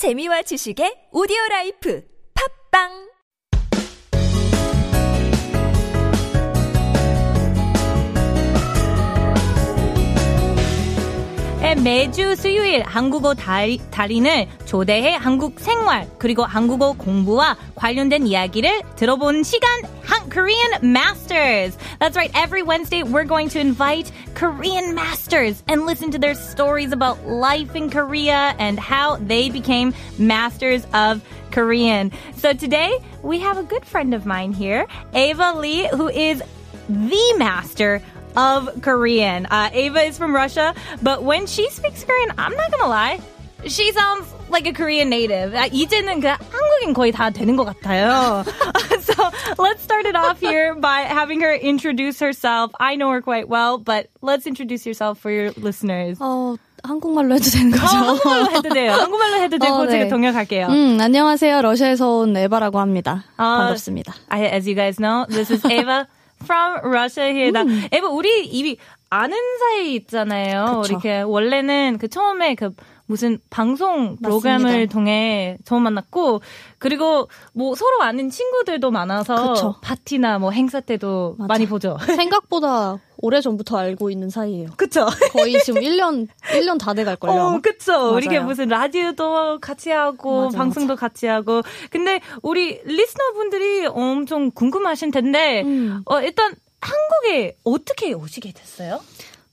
재미와 0.00 0.40
지식의 0.48 1.12
오디오 1.12 1.36
라이프. 1.50 2.00
팝빵 2.32 3.09
네, 11.69 11.73
매주 11.73 12.35
수요일 12.35 12.83
한국어 12.83 13.33
달, 13.33 13.77
달인을 13.89 14.47
초대해 14.65 15.15
한국 15.15 15.59
생활 15.59 16.07
그리고 16.19 16.43
한국어 16.43 16.93
공부와 16.93 17.57
관련된 17.73 18.27
이야기를 18.27 18.83
들어본 18.95 19.43
시간 19.43 19.69
한 20.03 20.29
Korean 20.29 20.79
Masters. 20.83 21.75
That's 21.99 22.15
right. 22.15 22.29
Every 22.35 22.61
Wednesday 22.61 23.01
we're 23.01 23.25
going 23.25 23.49
to 23.49 23.59
invite 23.59 24.11
Korean 24.35 24.93
masters 24.93 25.63
and 25.67 25.87
listen 25.87 26.11
to 26.11 26.19
their 26.19 26.35
stories 26.35 26.91
about 26.91 27.25
life 27.25 27.75
in 27.75 27.89
Korea 27.89 28.53
and 28.59 28.79
how 28.79 29.17
they 29.17 29.49
became 29.49 29.93
masters 30.19 30.85
of 30.93 31.23
Korean. 31.49 32.11
So 32.35 32.53
today 32.53 32.99
we 33.23 33.39
have 33.39 33.57
a 33.57 33.63
good 33.63 33.85
friend 33.85 34.13
of 34.13 34.27
mine 34.27 34.53
here, 34.53 34.85
Ava 35.15 35.53
Lee, 35.57 35.87
who 35.87 36.09
is 36.09 36.43
the 36.89 37.33
master 37.37 38.01
of 38.35 38.81
Korean. 38.81 39.45
Uh, 39.47 39.69
Ava 39.73 40.01
is 40.01 40.17
from 40.17 40.35
Russia, 40.35 40.73
but 41.01 41.23
when 41.23 41.45
she 41.47 41.69
speaks 41.69 42.03
Korean, 42.03 42.33
I'm 42.37 42.55
not 42.55 42.71
gonna 42.71 42.89
lie, 42.89 43.19
she 43.67 43.91
sounds 43.91 44.27
like 44.49 44.67
a 44.67 44.73
Korean 44.73 45.09
native. 45.09 45.53
아, 45.53 45.67
이제는 45.71 46.21
그 46.21 46.27
한국인 46.27 46.93
거의 46.93 47.11
다 47.11 47.29
되는 47.29 47.55
것 47.55 47.65
같아요. 47.65 48.43
so 49.01 49.13
let's 49.57 49.81
start 49.81 50.05
it 50.05 50.15
off 50.15 50.39
here 50.39 50.75
by 50.75 51.01
having 51.01 51.41
her 51.41 51.53
introduce 51.53 52.19
herself. 52.19 52.71
I 52.79 52.95
know 52.95 53.09
her 53.11 53.21
quite 53.21 53.47
well, 53.47 53.77
but 53.77 54.09
let's 54.21 54.45
introduce 54.45 54.85
yourself 54.85 55.19
for 55.19 55.31
your 55.31 55.51
listeners. 55.57 56.17
어, 56.19 56.57
한국말로 56.83 57.35
해도 57.35 57.49
되는 57.49 57.71
거죠? 57.71 57.85
어, 57.85 57.99
한국말로 58.13 58.51
해도 58.51 58.69
돼요. 58.69 58.91
한국말로 58.91 59.37
해도 59.41 59.57
되고 59.57 59.73
어, 59.73 59.85
네. 59.85 59.91
제가 59.91 60.09
동역할게요. 60.09 60.67
음, 60.67 60.99
안녕하세요. 61.01 61.61
러시아에서 61.61 62.17
온 62.17 62.37
에바라고 62.37 62.79
합니다. 62.79 63.23
아, 63.37 63.57
반갑습니다. 63.57 64.13
I, 64.29 64.45
as 64.45 64.67
you 64.67 64.75
guys 64.75 64.97
know, 64.97 65.25
this 65.29 65.51
is 65.51 65.65
Ava 65.65 66.07
From 66.42 66.80
Russia 66.84 67.30
here. 67.32 67.50
나, 67.52 67.64
에바, 67.92 68.08
우리 68.08 68.44
입이 68.46 68.76
아는 69.10 69.36
사이 69.58 69.94
있잖아요. 69.96 70.82
그쵸. 70.82 70.92
이렇게 70.92 71.20
원래는 71.22 71.98
그 72.00 72.08
처음에 72.08 72.54
그 72.54 72.74
무슨 73.10 73.40
방송 73.50 74.16
프로그램을 74.22 74.62
맞습니다. 74.62 74.92
통해 74.92 75.58
처음 75.64 75.82
만났고 75.82 76.42
그리고 76.78 77.28
뭐 77.52 77.74
서로 77.74 78.02
아는 78.02 78.30
친구들도 78.30 78.92
많아서 78.92 79.52
그쵸. 79.54 79.74
파티나 79.82 80.38
뭐 80.38 80.52
행사 80.52 80.78
때도 80.78 81.34
맞아. 81.36 81.48
많이 81.48 81.66
보죠. 81.66 81.98
생각보다 82.06 83.00
오래 83.16 83.40
전부터 83.40 83.78
알고 83.78 84.10
있는 84.10 84.30
사이예요. 84.30 84.68
그쵸? 84.76 85.08
거의 85.32 85.58
지금 85.64 85.80
1년, 85.82 86.28
1년 86.54 86.78
다 86.78 86.94
돼갈 86.94 87.16
걸요. 87.16 87.32
어, 87.32 87.60
그쵸. 87.60 88.14
우리 88.14 88.26
이게. 88.26 88.38
무슨 88.38 88.68
라디오도 88.68 89.58
같이 89.58 89.90
하고, 89.90 90.44
맞아, 90.44 90.58
방송도 90.58 90.94
같이 90.94 91.26
하고. 91.26 91.62
근데 91.90 92.20
우리 92.42 92.80
리스너 92.84 93.32
분들이 93.34 93.86
엄청 93.86 94.52
궁금하신 94.52 95.10
텐데, 95.10 95.62
음. 95.64 96.00
어, 96.06 96.20
일단 96.22 96.54
한국에 96.80 97.56
어떻게 97.64 98.12
오시게 98.12 98.52
됐어요? 98.52 99.00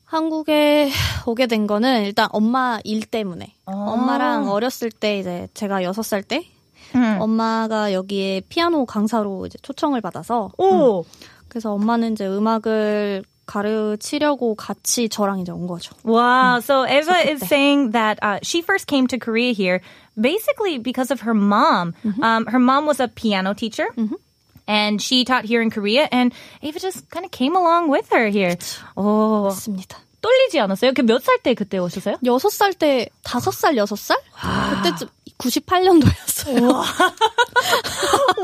한국에 0.07 0.89
오게 1.25 1.47
된 1.47 1.67
거는 1.67 2.05
일단 2.05 2.27
엄마 2.31 2.79
일 2.83 3.05
때문에. 3.05 3.53
아. 3.65 3.71
엄마랑 3.71 4.49
어렸을 4.49 4.89
때 4.89 5.19
이제 5.19 5.47
제가 5.53 5.81
6살 5.81 6.25
때 6.25 6.45
음. 6.95 7.17
엄마가 7.19 7.91
여기에 7.91 8.43
피아노 8.47 8.85
강사로 8.85 9.45
이제 9.45 9.57
초청을 9.61 9.99
받아서 9.99 10.49
오! 10.57 11.03
그래서 11.49 11.73
엄마는 11.73 12.13
이제 12.13 12.25
음악을 12.25 13.25
가르치려고 13.45 14.55
같이 14.55 15.09
저랑 15.09 15.39
이제 15.39 15.51
온 15.51 15.67
거죠. 15.67 15.95
Wow. 16.03 16.59
So 16.59 16.85
Eva 16.85 17.29
is 17.29 17.45
saying 17.45 17.91
that 17.91 18.19
uh, 18.21 18.39
she 18.43 18.61
first 18.61 18.87
came 18.87 19.07
to 19.07 19.17
Korea 19.17 19.53
here 19.53 19.81
basically 20.19 20.79
because 20.79 21.11
of 21.11 21.21
her 21.21 21.33
mom. 21.33 21.93
Um, 22.21 22.45
her 22.47 22.59
mom 22.59 22.85
was 22.85 22.99
a 22.99 23.07
piano 23.07 23.53
teacher. 23.53 23.87
And 24.67 25.01
she 25.01 25.23
taught 25.23 25.45
here 25.45 25.61
in 25.61 25.69
Korea, 25.69 26.09
and 26.11 26.33
Eva 26.61 26.79
just 26.79 27.09
kind 27.09 27.23
of 27.25 27.31
came 27.31 27.55
along 27.55 27.89
with 27.89 28.09
her 28.11 28.27
here. 28.27 28.57
Oh, 28.97 29.47
맞습니다. 29.49 29.95
떨리지 30.19 30.59
않았어요? 30.59 30.91
그 30.93 31.03
몇 31.03 31.21
살 31.23 31.37
때 31.41 31.53
그때 31.53 31.77
오셨어요? 31.77 32.17
여섯 32.25 32.49
살 32.51 32.73
때, 32.73 33.07
다섯 33.23 33.51
살, 33.51 33.77
여섯 33.77 33.95
살? 33.97 34.17
그때쯤 34.83 35.07
98년도였어요. 35.37 36.83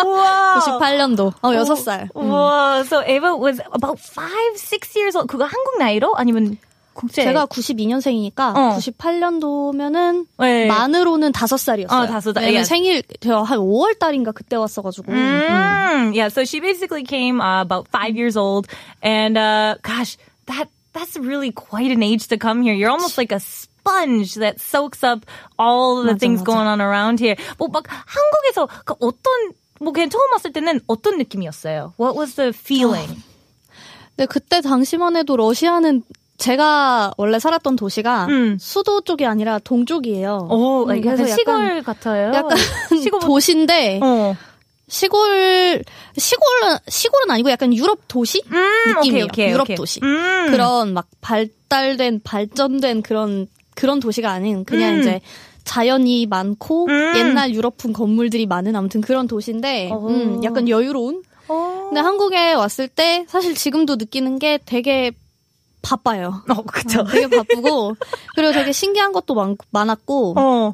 우와. 0.06 0.60
98년도. 0.60 1.34
어, 1.44 1.54
여섯 1.56 1.76
살. 1.76 2.10
와, 2.14 2.82
so 2.86 3.02
Ava 3.06 3.36
was 3.36 3.60
about 3.74 4.00
five, 4.00 4.54
six 4.56 4.96
years 4.96 5.16
old. 5.18 5.28
그거 5.28 5.46
한국 5.46 5.78
나이로 5.80 6.14
아니면 6.16 6.58
국제? 6.94 7.24
제가 7.24 7.46
92년생이니까 7.48 8.56
어. 8.56 8.78
98년도면은 8.78 10.28
네. 10.40 10.68
만으로는 10.68 11.32
다섯 11.32 11.58
살이었어요. 11.58 12.04
어, 12.04 12.08
다섯 12.08 12.34
살. 12.34 12.44
왜냐면 12.44 12.62
예. 12.62 12.64
생일 12.64 13.04
제가 13.20 13.44
한 13.44 13.60
5월 13.60 13.98
달인가 14.00 14.32
그때 14.32 14.56
왔어 14.56 14.82
가지고. 14.82 15.12
Mm, 15.12 16.14
yeah, 16.14 16.28
so 16.30 16.44
she 16.44 16.60
basically 16.60 17.04
came 17.04 17.42
uh, 17.42 17.62
about 17.62 17.88
five 17.90 18.16
years 18.16 18.38
old, 18.38 18.68
and 19.02 19.38
uh, 19.38 19.76
gosh, 19.82 20.18
that 20.48 20.70
that's 20.94 21.18
really 21.18 21.52
quite 21.52 21.92
an 21.92 22.04
age 22.04 22.28
to 22.28 22.38
come 22.38 22.62
here. 22.62 22.74
You're 22.74 22.92
almost 22.92 23.18
like 23.18 23.32
a 23.32 23.40
sponge 23.40 24.36
that 24.36 24.60
soaks 24.60 25.04
up 25.04 25.26
all 25.58 26.04
the 26.04 26.14
맞아, 26.14 26.20
things 26.20 26.42
맞아. 26.42 26.46
going 26.46 26.68
on 26.68 26.82
around 26.82 27.20
here. 27.20 27.36
뭐막 27.58 27.84
한국에서 27.88 28.68
그 28.86 28.94
어떤 29.00 29.54
뭐 29.82 29.92
그냥 29.92 30.10
처음 30.10 30.32
왔을 30.32 30.54
때는 30.54 30.80
어떤 30.88 31.18
느낌이었어요? 31.18 31.94
What 32.00 32.18
was 32.18 32.36
the 32.36 32.54
feeling? 32.54 33.22
근데 34.16 34.28
그때 34.28 34.62
당시만 34.62 35.16
해도 35.16 35.36
러시아는 35.36 36.04
제가 36.44 37.14
원래 37.16 37.40
살았던 37.40 37.78
도시가 37.78 38.26
음. 38.26 38.58
수도 38.60 39.00
쪽이 39.00 39.26
아니라 39.26 39.60
동쪽이에요. 39.60 40.50
오, 40.52 40.84
음, 40.84 41.06
약간 41.06 41.26
시골 41.26 41.82
같아요. 41.84 42.34
약간 42.34 42.58
시골 43.02 43.22
도시인데 43.22 44.02
어. 44.04 44.36
시골 44.90 45.82
시골은 46.18 46.78
시골은 46.90 47.32
아니고 47.32 47.50
약간 47.50 47.74
유럽 47.74 48.10
도시 48.10 48.44
음, 48.52 48.96
느낌이에요. 48.96 49.24
오케이, 49.26 49.46
오케이, 49.46 49.50
유럽 49.52 49.62
오케이. 49.62 49.78
도시. 49.78 50.02
음. 50.04 50.52
그런 50.52 50.94
막 50.94 51.08
발달된 51.22 52.20
발전된 52.26 53.04
그런 53.04 53.48
그런 53.74 54.02
도시가 54.02 54.30
아닌 54.30 54.66
그냥 54.66 54.96
음. 54.96 55.00
이제 55.00 55.22
자연이 55.64 56.26
많고 56.26 56.88
음. 56.88 57.14
옛날 57.16 57.54
유럽풍 57.54 57.94
건물들이 57.94 58.48
많은 58.48 58.76
아무튼 58.76 59.00
그런 59.00 59.30
도시인데 59.30 59.92
오. 59.94 60.10
음, 60.10 60.44
약간 60.44 60.68
여유로운. 60.68 61.24
어. 61.48 61.86
근데 61.88 62.02
한국에 62.02 62.52
왔을 62.52 62.90
때 62.90 63.26
사실 63.30 63.56
지금도 63.56 63.96
느끼는 63.96 64.40
게 64.40 64.60
되게 64.66 65.12
바빠요. 65.84 66.42
어, 66.50 66.62
그쵸. 66.64 67.02
어, 67.02 67.04
되게 67.04 67.28
바쁘고 67.28 67.94
그리고 68.36 68.52
되게 68.54 68.72
신기한 68.72 69.12
것도 69.12 69.36
많, 69.36 69.56
많았고 69.70 70.34
어. 70.38 70.74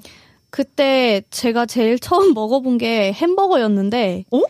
그때 0.52 1.22
제가 1.32 1.66
제일 1.66 2.00
처음 2.00 2.34
먹어본 2.34 2.78
게 2.78 3.12
햄버거였는데 3.14 4.26
어? 4.32 4.42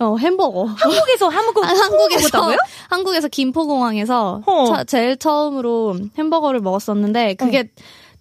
어 0.00 0.16
햄버거 0.16 0.64
한국에서 0.64 1.28
한국 1.28 1.64
아, 1.64 1.68
한국에서? 1.68 2.56
한국에서 2.90 3.28
김포공항에서 3.28 4.42
어. 4.46 4.66
차- 4.66 4.84
제일 4.84 5.16
처음으로 5.16 5.96
햄버거를 6.18 6.60
먹었었는데 6.60 7.34
그게 7.34 7.70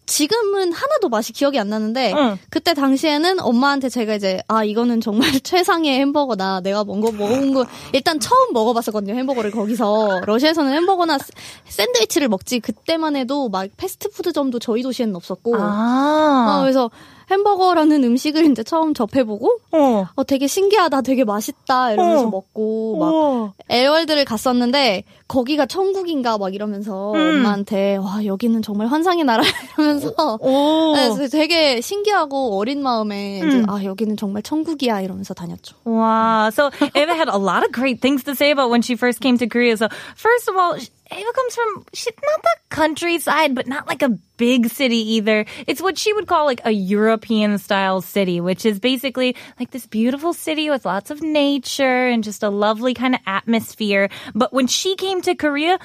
지금은 0.06 0.74
하나도 0.74 1.10
맛이 1.10 1.32
기억이 1.34 1.58
안 1.60 1.70
나는데 1.70 2.14
응. 2.14 2.38
그때 2.50 2.74
당시에는 2.74 3.40
엄마한테 3.40 3.90
제가 3.90 4.16
이제 4.16 4.42
아 4.48 4.64
이거는 4.64 5.00
정말 5.02 5.30
최상의 5.42 6.00
햄버거다 6.00 6.60
내가 6.62 6.84
먹어 6.84 7.12
먹어본 7.12 7.54
거 7.54 7.66
일단 7.94 8.20
처음 8.20 8.52
먹어봤었거든요 8.54 9.14
햄버거를 9.16 9.52
거기서 9.52 10.22
러시아에서는 10.26 10.74
햄버거나 10.74 11.18
스- 11.18 11.32
샌드위치를 11.66 12.28
먹지 12.28 12.60
그때만 12.60 13.16
해도 13.16 13.50
막 13.50 13.68
패스트푸드점도 13.78 14.60
저희 14.60 14.82
도시에는 14.82 15.16
없었고 15.16 15.56
어, 15.56 15.60
아. 15.62 16.60
그래서 16.62 16.92
햄버거라는 17.34 18.04
음식을 18.04 18.50
이제 18.52 18.64
처음 18.64 18.94
접해보고 18.94 19.60
어. 19.72 20.06
어 20.16 20.24
되게 20.24 20.48
신기하다 20.48 21.02
되게 21.02 21.24
맛있다 21.24 21.94
이러면서 21.94 22.28
어. 22.28 22.30
먹고 22.30 22.98
막 23.00 23.14
우와. 23.14 23.54
에어월드를 23.70 24.26
갔었는데 24.26 25.04
거기가 25.28 25.66
천국인가 25.66 26.38
막 26.38 26.54
이러면서 26.54 27.14
음. 27.14 27.18
엄마한테 27.20 27.98
와 27.98 28.24
여기는 28.24 28.62
정말 28.62 28.88
환상의 28.88 29.24
나라 29.24 29.44
이러면서 29.78 30.38
오. 30.40 30.94
네, 30.96 31.10
그래서 31.14 31.38
되게 31.38 31.82
신기하고 31.82 32.58
어린 32.58 32.84
마음에 32.84 33.38
이제 33.40 33.58
음. 33.60 33.70
아 33.70 33.84
여기는 33.84 34.16
정말 34.18 34.44
천국이야 34.44 35.02
이러면서 35.02 35.34
다녔죠. 35.34 35.76
Wow. 35.86 36.48
So 36.50 36.70
Ava 36.96 37.14
had 37.14 37.30
a 37.30 37.38
lot 37.38 37.66
of 37.66 37.72
great 37.74 38.00
things 38.02 38.24
to 38.26 38.36
say 38.36 38.52
about 38.52 38.70
when 38.70 38.82
she 38.82 38.96
first 38.96 39.22
came 39.22 39.38
to 39.40 39.48
Korea. 39.48 39.76
So 39.76 39.88
first 40.16 40.48
of 40.50 40.56
all, 40.56 40.78
Ava 41.13 41.33
comes 41.33 41.55
from 41.55 41.87
she's 41.95 42.13
not 42.23 42.43
the 42.43 42.57
countryside, 42.69 43.55
but 43.55 43.67
not 43.67 43.87
like 43.87 44.03
a 44.03 44.11
big 44.37 44.69
city 44.69 45.17
either. 45.17 45.47
It's 45.67 45.81
what 45.81 45.97
she 45.97 46.13
would 46.13 46.27
call 46.27 46.45
like 46.45 46.61
a 46.65 46.71
European 46.71 47.57
style 47.59 48.03
city, 48.03 48.41
which 48.41 48.67
is 48.67 48.79
basically 48.79 49.35
like 49.59 49.71
this 49.71 49.87
beautiful 49.87 50.35
city 50.35 50.69
with 50.69 50.85
lots 50.85 51.11
of 51.11 51.23
nature 51.23 52.09
and 52.09 52.23
just 52.23 52.43
a 52.43 52.51
lovely 52.51 52.93
kind 52.93 53.15
of 53.15 53.21
atmosphere. 53.27 54.11
But 54.35 54.53
when 54.53 54.67
she 54.67 54.97
came 54.97 55.23
to 55.23 55.35
Korea, 55.35 55.79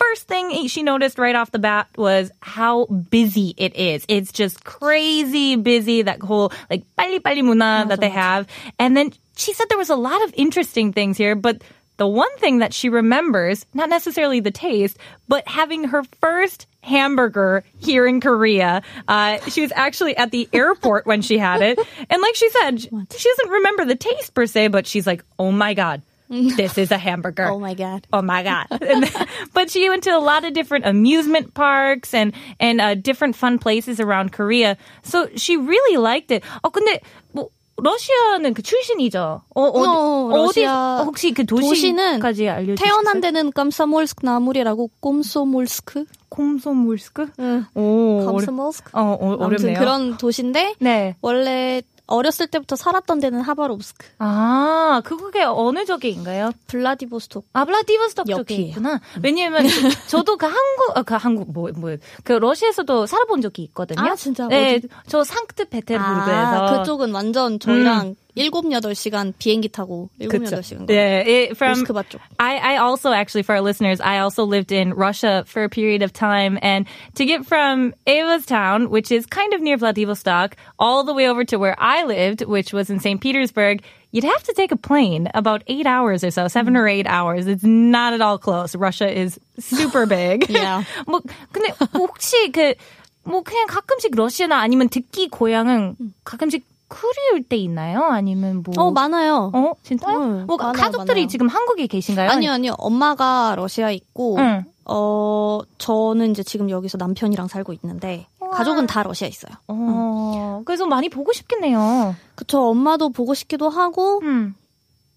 First 0.00 0.28
thing 0.28 0.66
she 0.66 0.82
noticed 0.82 1.18
right 1.18 1.36
off 1.36 1.52
the 1.52 1.58
bat 1.58 1.86
was 1.98 2.32
how 2.40 2.86
busy 2.86 3.52
it 3.58 3.76
is. 3.76 4.06
It's 4.08 4.32
just 4.32 4.64
crazy 4.64 5.56
busy, 5.56 6.00
that 6.00 6.22
whole 6.22 6.52
like 6.70 6.84
빨리 6.96 7.20
빨리 7.20 7.42
문화 7.42 7.86
that 7.86 8.00
they 8.00 8.08
have. 8.08 8.46
And 8.78 8.96
then 8.96 9.12
she 9.36 9.52
said 9.52 9.68
there 9.68 9.76
was 9.76 9.90
a 9.90 10.00
lot 10.00 10.24
of 10.24 10.32
interesting 10.32 10.94
things 10.94 11.18
here, 11.18 11.34
but 11.34 11.60
the 11.96 12.06
one 12.06 12.34
thing 12.38 12.58
that 12.58 12.72
she 12.72 12.88
remembers, 12.88 13.66
not 13.74 13.88
necessarily 13.90 14.40
the 14.40 14.50
taste, 14.50 14.96
but 15.28 15.46
having 15.46 15.84
her 15.84 16.02
first 16.20 16.66
hamburger 16.82 17.62
here 17.78 18.06
in 18.06 18.20
Korea. 18.22 18.80
Uh, 19.06 19.38
she 19.50 19.60
was 19.60 19.70
actually 19.76 20.16
at 20.16 20.30
the 20.30 20.48
airport 20.52 21.04
when 21.04 21.20
she 21.20 21.36
had 21.36 21.60
it. 21.60 21.78
And 22.08 22.22
like 22.22 22.34
she 22.36 22.48
said, 22.50 22.80
she 22.80 22.88
doesn't 23.28 23.50
remember 23.50 23.84
the 23.84 23.96
taste 23.96 24.32
per 24.32 24.46
se, 24.46 24.68
but 24.68 24.86
she's 24.86 25.06
like, 25.06 25.22
oh 25.38 25.52
my 25.52 25.74
God. 25.74 26.00
This 26.32 26.78
is 26.78 26.92
a 26.92 26.96
hamburger. 26.96 27.46
Oh 27.46 27.58
my 27.58 27.74
god. 27.74 28.06
Oh 28.12 28.22
my 28.22 28.44
god! 28.44 28.66
And- 28.80 29.10
but 29.52 29.68
she 29.68 29.88
went 29.88 30.04
to 30.04 30.10
a 30.16 30.22
lot 30.22 30.44
of 30.44 30.52
different 30.54 30.86
amusement 30.86 31.54
parks 31.54 32.14
and 32.14 32.32
and 32.60 32.80
uh, 32.80 32.94
different 32.94 33.34
fun 33.34 33.58
places 33.58 33.98
around 33.98 34.30
Korea. 34.30 34.76
So 35.02 35.26
she 35.34 35.56
really 35.56 35.96
liked 35.98 36.30
it. 36.30 36.44
어 36.62 36.70
근데 36.70 37.00
뭐 37.34 37.50
러시아는 37.77 38.53
그 38.53 38.61
출신이죠. 38.61 39.41
어, 39.53 39.61
어디, 39.61 39.87
어, 39.87 40.29
어디 40.31 40.61
러시아 40.61 41.03
혹시 41.03 41.33
그 41.33 41.45
도시는 41.45 42.13
도시까지 42.13 42.49
알려주세요. 42.49 42.75
태어난 42.77 43.19
데는 43.19 43.51
깜사몰스크 43.51 44.25
나물이라고 44.25 44.89
꼼소몰스크. 45.01 46.05
콤소몰스크? 46.29 47.27
응. 47.39 47.65
오, 47.75 48.25
깜사몰스크. 48.25 48.91
어, 48.93 49.01
어, 49.01 49.27
아무튼 49.33 49.45
어렵네요. 49.45 49.79
그런 49.79 50.17
도시인데 50.17 50.75
네. 50.79 51.15
원래 51.21 51.81
어렸을 52.07 52.47
때부터 52.47 52.75
살았던 52.75 53.19
데는 53.19 53.41
하바롭스크, 53.41 54.07
아, 54.19 55.01
그게 55.03 55.43
어느 55.43 55.85
쪽인가요? 55.85 56.51
블라디보스토크. 56.67 57.47
아, 57.53 57.65
블라디보스톡 57.65 58.27
쪽에. 58.27 58.55
있구나. 58.55 59.01
왜냐면 59.23 59.65
저도 60.07 60.37
그 60.37 60.45
한국, 60.45 60.97
어, 60.97 61.03
그 61.03 61.15
한국 61.15 61.51
뭐, 61.51 61.69
뭐, 61.75 61.95
그 62.23 62.33
러시아에서도 62.33 63.05
살아본 63.05 63.41
적이 63.41 63.63
있거든요. 63.63 64.01
아, 64.01 64.15
진짜? 64.15 64.47
네, 64.47 64.75
어디? 64.75 64.87
저 65.07 65.23
상트페테르부르크에서. 65.23 66.65
아, 66.65 66.77
그쪽은 66.79 67.11
완전 67.13 67.59
저희랑 67.59 68.15
7, 68.35 68.69
8시간 68.69 69.33
비행기 69.39 69.69
타고 69.69 70.09
7, 70.19 70.29
그쵸. 70.29 70.57
8시간. 70.57 70.89
Yeah, 70.89 71.23
it, 71.25 71.57
from 71.57 71.79
모스크바 71.79 72.03
쪽. 72.09 72.19
I, 72.39 72.57
I 72.57 72.77
also 72.77 73.11
actually 73.11 73.43
for 73.43 73.55
our 73.55 73.61
listeners, 73.61 74.01
I 74.01 74.19
also 74.19 74.43
lived 74.43 74.71
in 74.71 74.93
Russia 74.93 75.43
for 75.47 75.63
a 75.63 75.69
period 75.69 76.01
of 76.01 76.11
time, 76.11 76.59
and 76.61 76.85
to 77.15 77.25
get 77.25 77.45
from 77.45 77.93
Ava's 78.05 78.45
town, 78.45 78.89
which 78.89 79.11
is 79.11 79.25
kind 79.25 79.53
of 79.53 79.61
near 79.61 79.77
Vladivostok, 79.77 80.55
all 80.77 81.03
the 81.03 81.13
way 81.13 81.29
over 81.29 81.45
to 81.45 81.57
where 81.57 81.75
I 81.79 82.03
lived, 82.03 82.41
which 82.41 82.73
was 82.73 82.89
in 82.89 82.99
St. 82.99 83.21
Petersburg. 83.21 83.81
You'd 84.11 84.23
have 84.23 84.43
to 84.43 84.53
take 84.53 84.71
a 84.71 84.77
plane 84.77 85.29
about 85.33 85.63
eight 85.67 85.85
hours 85.85 86.23
or 86.23 86.31
so, 86.31 86.47
seven 86.47 86.77
or 86.77 86.87
eight 86.87 87.05
hours. 87.05 87.47
It's 87.47 87.63
not 87.63 88.13
at 88.13 88.21
all 88.21 88.37
close. 88.37 88.73
Russia 88.73 89.11
is 89.11 89.37
super 89.59 90.05
big. 90.05 90.49
Yeah. 90.49 90.83
뭐 91.05 91.19
근데 91.51 91.75
혹시 91.93 92.51
그뭐 92.51 93.43
그냥 93.43 93.67
가끔씩 93.67 94.15
러시아나 94.15 94.59
아니면 94.59 94.87
듣기 94.87 95.27
고향은 95.27 95.97
가끔씩 96.23 96.63
그리울 96.87 97.43
때 97.43 97.57
있나요? 97.57 98.03
아니면 98.03 98.63
뭐 98.63 98.73
어, 98.77 98.91
많아요. 98.91 99.51
어, 99.53 99.73
진짜요? 99.83 100.17
응, 100.17 100.45
뭐 100.45 100.57
많아요, 100.57 100.73
가족들이 100.73 101.21
많아요. 101.21 101.27
지금 101.27 101.47
한국에 101.47 101.87
계신가요? 101.87 102.29
아니요, 102.29 102.51
아니요. 102.51 102.75
엄마가 102.77 103.55
러시아 103.57 103.89
있고, 103.91 104.37
응. 104.37 104.63
어, 104.85 105.61
저는 105.77 106.31
이제 106.31 106.43
지금 106.43 106.69
여기서 106.69 106.97
남편이랑 106.97 107.47
살고 107.47 107.73
있는데, 107.73 108.27
가족은 108.51 108.85
다 108.87 109.01
러시아 109.03 109.27
있어요. 109.27 109.53
어, 109.67 110.61
그래서 110.65 110.85
많이 110.85 111.09
보고 111.09 111.33
싶겠네요. 111.33 112.15
그쵸, 112.35 112.61
엄마도 112.69 113.09
보고 113.09 113.33
싶기도 113.33 113.69
하고, 113.69 114.19
음. 114.23 114.53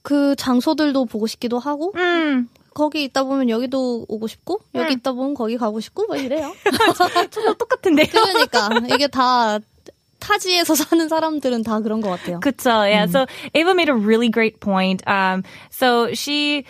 그 0.02 0.34
장소들도 0.36 1.04
보고 1.04 1.26
싶기도 1.26 1.58
하고, 1.58 1.92
음. 1.96 2.48
거기 2.72 3.02
있다 3.04 3.24
보면 3.24 3.50
여기도 3.50 4.06
오고 4.08 4.26
싶고, 4.26 4.60
여기 4.74 4.92
응. 4.92 4.92
있다 4.92 5.12
보면 5.12 5.34
거기 5.34 5.58
가고 5.58 5.80
싶고, 5.80 6.06
뭐 6.06 6.16
이래요. 6.16 6.52
저도 7.30 7.54
똑같은데요. 7.54 8.06
그러니까, 8.10 8.70
이게 8.94 9.06
다, 9.08 9.58
타지에서 10.19 10.75
사는 10.75 11.09
사람들은 11.09 11.63
다 11.63 11.81
그런 11.81 12.01
것 12.01 12.09
같아요. 12.09 12.39
그쵸. 12.39 12.87
Yeah. 12.87 13.07
So 13.07 13.25
Ava 13.53 13.75
made 13.75 13.89
a 13.89 13.93
really 13.95 14.29
great 14.29 14.59
point. 14.61 15.05
Um, 15.05 15.43
so 15.69 16.13
she, 16.13 16.65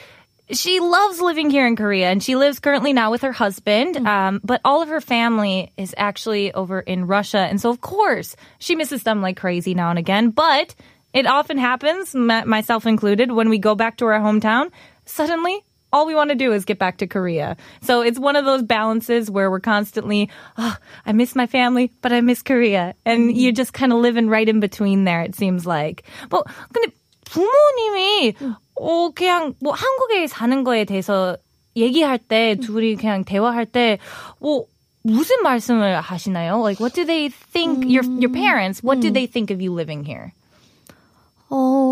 she 0.50 0.80
loves 0.80 1.22
living 1.22 1.52
here 1.52 1.68
in 1.68 1.76
Korea 1.76 2.10
and 2.10 2.22
she 2.22 2.36
lives 2.36 2.60
currently 2.60 2.94
now 2.94 3.12
with 3.12 3.22
her 3.22 3.32
husband. 3.32 3.98
Um, 4.08 4.42
but 4.44 4.60
all 4.66 4.82
of 4.82 4.90
her 4.90 5.02
family 5.02 5.72
is 5.78 5.94
actually 5.98 6.52
over 6.54 6.80
in 6.80 7.06
Russia. 7.06 7.46
And 7.46 7.62
so 7.62 7.70
of 7.70 7.80
course 7.80 8.36
she 8.58 8.76
misses 8.76 9.04
them 9.04 9.22
like 9.22 9.38
crazy 9.38 9.76
now 9.76 9.92
and 9.92 10.00
again, 10.00 10.32
but 10.32 10.74
it 11.14 11.28
often 11.28 11.60
happens, 11.60 12.16
m- 12.16 12.50
myself 12.50 12.88
included, 12.88 13.32
when 13.32 13.50
we 13.50 13.60
go 13.60 13.76
back 13.76 13.98
to 13.98 14.06
our 14.06 14.20
hometown, 14.20 14.72
suddenly 15.06 15.64
all 15.94 16.08
we 16.08 16.16
want 16.16 16.32
to 16.32 16.36
do 16.36 16.52
is 16.52 16.66
get 16.66 16.80
back 16.80 16.98
to 16.98 17.08
Korea. 17.08 17.56
So 17.82 18.02
it's 18.02 18.18
one 18.18 18.36
of 18.36 18.46
those 18.46 18.64
balances 18.64 19.30
where 19.30 19.52
we're 19.52 19.62
constantly, 19.62 20.30
oh, 20.58 20.76
I 21.06 21.14
miss 21.14 21.36
my 21.36 21.46
family, 21.46 21.92
but 22.02 22.12
I 22.12 22.22
miss 22.22 22.42
Korea. 22.42 22.96
And 23.06 23.38
you're 23.38 23.54
just 23.54 23.74
kind 23.74 23.94
of 23.94 24.00
living 24.00 24.28
right 24.28 24.50
in 24.50 24.60
between 24.60 25.04
there, 25.06 25.22
it 25.22 25.36
seems 25.36 25.68
like. 25.68 26.04
뭐, 26.30 26.44
근데 26.74 26.92
부모님이, 27.26 28.36
어, 28.76 29.14
그냥 29.14 29.54
뭐 29.62 29.74
한국에 29.74 30.28
사는 30.28 30.64
거에 30.64 30.86
대해서 30.86 31.38
얘기할 31.76 32.18
때, 32.18 32.56
둘이 32.56 32.96
그냥 32.96 33.24
대화할 33.24 33.68
때, 33.68 34.00
뭐, 34.40 34.66
무슨 35.04 35.44
말씀을 35.44 36.02
하시나요? 36.02 36.60
Like, 36.62 36.80
what 36.80 36.94
do 36.96 37.06
they 37.06 37.30
think, 37.30 37.86
your, 37.86 38.04
your 38.20 38.32
parents, 38.32 38.82
what 38.82 39.00
do 39.00 39.12
they 39.12 39.28
think 39.28 39.52
of 39.52 39.62
you 39.62 39.72
living 39.74 40.04
here? 40.04 40.34
어, 41.50 41.87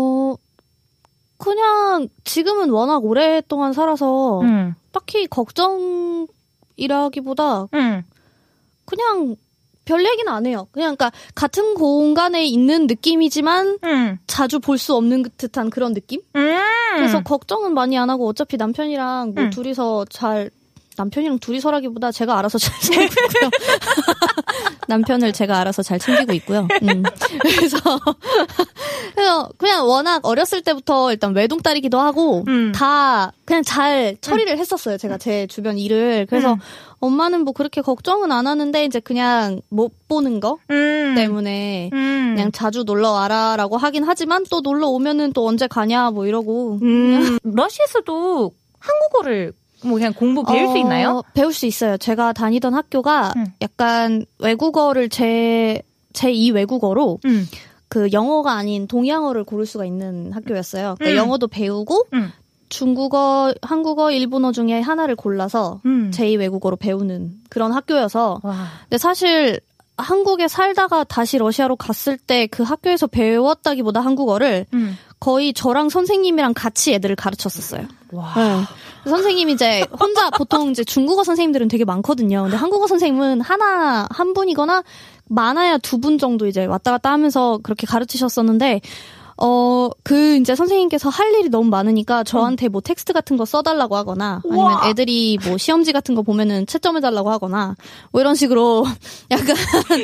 그냥 1.37 2.07
지금은 2.23 2.69
워낙 2.71 3.03
오랫동안 3.05 3.73
살아서 3.73 4.41
음, 4.41 4.73
딱히 4.91 5.27
걱정이라기보다 5.27 6.27
음, 7.73 8.03
그냥 8.85 9.35
별 9.85 10.05
얘기는 10.05 10.31
안 10.31 10.45
해요. 10.45 10.67
그냥 10.71 10.95
그러니까 10.97 11.11
같은 11.33 11.75
공간에 11.75 12.45
있는 12.45 12.87
느낌이지만 12.87 13.79
음, 13.83 14.17
자주 14.27 14.59
볼 14.59 14.77
수 14.77 14.95
없는 14.95 15.23
듯한 15.37 15.69
그런 15.69 15.93
느낌? 15.93 16.19
음. 16.35 16.57
그래서 16.95 17.21
걱정은 17.23 17.73
많이 17.73 17.97
안 17.97 18.09
하고 18.09 18.27
어차피 18.27 18.57
남편이랑 18.57 19.33
뭐 19.33 19.45
음. 19.45 19.49
둘이서 19.49 20.05
잘 20.09 20.49
남편이랑 20.97 21.39
둘이서라기보다 21.39 22.11
제가 22.11 22.37
알아서 22.39 22.57
잘 22.57 22.77
챙기고 22.81 23.13
있고요. 23.27 23.49
남편을 24.87 25.33
제가 25.33 25.59
알아서 25.59 25.83
잘 25.83 25.99
챙기고 25.99 26.33
있고요. 26.33 26.67
음. 26.83 27.03
그래서 27.41 27.77
그래서 29.15 29.49
그냥 29.57 29.87
워낙 29.87 30.25
어렸을 30.25 30.61
때부터 30.61 31.11
일단 31.11 31.35
외동딸이기도 31.35 31.99
하고 31.99 32.43
음. 32.47 32.71
다 32.73 33.31
그냥 33.45 33.63
잘 33.63 34.17
처리를 34.21 34.57
했었어요. 34.57 34.97
제가 34.97 35.17
제 35.17 35.47
주변 35.47 35.77
일을. 35.77 36.25
그래서 36.29 36.53
음. 36.53 36.59
엄마는 36.99 37.43
뭐 37.43 37.53
그렇게 37.53 37.81
걱정은 37.81 38.31
안 38.31 38.47
하는데 38.47 38.85
이제 38.85 38.99
그냥 38.99 39.61
못 39.69 40.07
보는 40.07 40.39
거 40.39 40.57
음. 40.71 41.13
때문에 41.15 41.91
음. 41.93 42.33
그냥 42.35 42.51
자주 42.51 42.83
놀러 42.83 43.11
와라라고 43.11 43.77
하긴 43.77 44.03
하지만 44.03 44.45
또 44.49 44.61
놀러 44.61 44.87
오면은 44.87 45.33
또 45.33 45.47
언제 45.47 45.67
가냐 45.67 46.11
뭐 46.11 46.25
이러고 46.25 46.79
음, 46.81 47.37
러시아에서도 47.43 48.51
한국어를 48.79 49.53
뭐 49.87 49.97
그냥 49.97 50.13
공부 50.13 50.43
배울 50.43 50.67
수 50.67 50.73
어, 50.73 50.77
있나요? 50.77 51.23
배울 51.33 51.53
수 51.53 51.65
있어요. 51.65 51.97
제가 51.97 52.33
다니던 52.33 52.73
학교가 52.73 53.33
음. 53.35 53.45
약간 53.61 54.25
외국어를 54.39 55.09
제 55.09 55.81
제2 56.13 56.53
외국어로 56.53 57.19
음. 57.25 57.47
그 57.89 58.09
영어가 58.11 58.53
아닌 58.53 58.87
동양어를 58.87 59.43
고를 59.43 59.65
수가 59.65 59.85
있는 59.85 60.31
학교였어요. 60.33 60.95
그러니까 60.99 61.21
음. 61.21 61.25
영어도 61.25 61.47
배우고 61.47 62.07
음. 62.13 62.31
중국어, 62.69 63.53
한국어, 63.61 64.11
일본어 64.11 64.51
중에 64.51 64.81
하나를 64.81 65.15
골라서 65.15 65.79
음. 65.85 66.11
제2 66.13 66.37
외국어로 66.39 66.75
배우는 66.75 67.31
그런 67.49 67.71
학교여서 67.71 68.41
와. 68.43 68.65
근데 68.83 68.97
사실 68.97 69.59
한국에 69.95 70.47
살다가 70.47 71.03
다시 71.03 71.37
러시아로 71.37 71.75
갔을 71.75 72.17
때 72.17 72.47
그 72.47 72.63
학교에서 72.63 73.07
배웠다기보다 73.07 74.01
한국어를 74.01 74.65
음. 74.73 74.97
거의 75.19 75.53
저랑 75.53 75.89
선생님이랑 75.89 76.53
같이 76.53 76.93
애들을 76.93 77.15
가르쳤었어요. 77.15 77.87
와. 78.11 78.33
네. 78.35 79.09
선생님이 79.09 79.53
이제 79.53 79.85
혼자 79.99 80.29
보통 80.37 80.71
이제 80.71 80.83
중국어 80.83 81.23
선생님들은 81.23 81.67
되게 81.67 81.85
많거든요. 81.85 82.43
근데 82.43 82.57
한국어 82.57 82.87
선생님은 82.87 83.41
하나 83.41 84.07
한 84.09 84.33
분이거나 84.33 84.83
많아야 85.29 85.77
두 85.79 85.97
분 85.99 86.17
정도 86.17 86.47
이제 86.47 86.65
왔다 86.65 86.91
갔다 86.91 87.11
하면서 87.11 87.59
그렇게 87.63 87.85
가르치셨었는데 87.87 88.81
어, 89.39 89.89
그 90.03 90.37
이제 90.37 90.55
선생님께서 90.55 91.09
할 91.09 91.31
일이 91.35 91.49
너무 91.49 91.69
많으니까 91.69 92.23
저한테 92.23 92.69
뭐 92.69 92.81
텍스트 92.81 93.13
같은 93.13 93.37
거 93.37 93.45
써달라고 93.45 93.95
하거나 93.95 94.41
아니면 94.43 94.65
우와. 94.71 94.89
애들이 94.89 95.37
뭐 95.45 95.59
시험지 95.59 95.91
같은 95.91 96.15
거 96.15 96.23
보면은 96.23 96.65
채점해달라고 96.65 97.29
하거나 97.29 97.75
뭐 98.11 98.19
이런 98.21 98.33
식으로 98.33 98.83
약간 99.29 99.55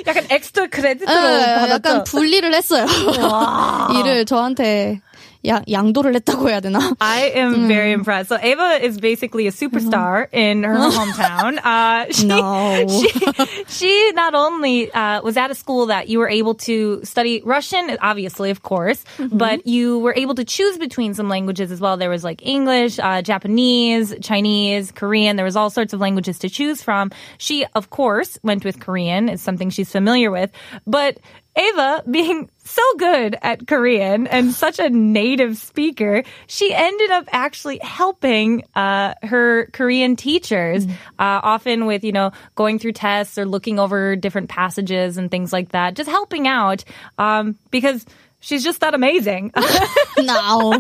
약간 0.06 0.26
엑스트라 0.30 0.68
크레딧으로 0.68 1.12
예, 1.12 1.56
받았죠. 1.56 1.72
약간 1.72 2.04
분리를 2.04 2.54
했어요. 2.54 2.86
와. 3.22 3.88
일을 3.98 4.26
저한테 4.26 5.02
양, 5.45 5.63
양도를 5.71 6.15
했다고 6.17 6.49
해야 6.51 6.61
되나? 6.61 6.79
I 7.01 7.33
am 7.37 7.69
very 7.69 7.93
impressed. 7.93 8.29
So 8.29 8.37
Ava 8.41 8.85
is 8.85 8.99
basically 8.99 9.47
a 9.47 9.51
superstar 9.53 10.27
in 10.33 10.63
her 10.65 10.75
hometown. 10.75 11.59
Uh, 11.63 12.07
she, 12.13 12.27
No. 12.27 12.87
she, 12.89 13.65
she 13.69 14.13
not 14.13 14.35
only 14.35 14.91
uh, 14.93 15.23
was 15.23 15.37
at 15.37 15.51
a 15.51 15.55
school 15.55 15.87
that 15.87 16.09
you 16.09 16.19
were 16.19 16.29
able 16.29 16.55
to 16.67 17.01
study 17.05 17.43
Russian, 17.45 17.97
obviously, 18.01 18.51
of 18.51 18.63
course, 18.63 19.05
but 19.19 19.67
you 19.67 19.99
were 20.01 20.15
able 20.17 20.35
to 20.35 20.45
choose 20.45 20.77
between 20.79 21.15
some 21.15 21.29
languages 21.29 21.71
as 21.71 21.81
well. 21.81 21.97
There 21.97 22.11
was 22.11 22.25
like 22.25 22.45
English, 22.45 22.99
uh, 22.99 23.23
Japanese, 23.23 24.15
Chinese, 24.21 24.93
Korean. 24.93 25.37
There 25.37 25.45
was 25.47 25.57
all 25.57 25.71
sorts 25.71 25.93
of 25.93 26.01
languages 26.01 26.39
to 26.41 26.49
choose 26.49 26.83
from. 26.83 27.11
She, 27.39 27.65
of 27.75 27.91
course, 27.91 28.39
went 28.43 28.65
with 28.65 28.81
Korean. 28.81 29.29
It's 29.29 29.43
something 29.43 29.71
she's 29.71 29.91
familiar 29.91 30.31
with. 30.31 30.51
But 30.87 31.19
Ava, 31.56 32.04
being 32.10 32.50
so 32.64 32.82
good 32.98 33.38
at 33.42 33.68
Korean 33.68 34.26
and 34.26 34.54
such 34.54 34.80
a 34.80 34.90
native 34.90 35.58
speaker, 35.58 36.24
she 36.48 36.74
ended 36.74 37.12
up 37.12 37.26
actually 37.32 37.80
helping 37.80 38.64
uh, 38.76 39.14
her 39.24 39.68
Korean 39.74 40.16
teachers, 40.16 40.86
uh, 40.86 40.90
often 41.20 41.86
with, 41.86 42.04
you 42.04 42.12
know, 42.12 42.32
going 42.56 42.80
through 42.80 42.94
tests 42.94 43.38
or 43.38 43.46
looking 43.46 43.80
over 43.80 44.16
different 44.16 44.50
passages 44.50 45.18
and 45.18 45.30
things 45.30 45.54
like 45.54 45.70
that, 45.70 45.96
just 45.96 46.10
helping 46.10 46.48
out 46.48 46.84
um, 47.18 47.58
because 47.70 48.06
she's 48.44 48.62
just 48.64 48.80
that 48.82 48.94
amazing. 48.94 49.52
no. 50.20 50.72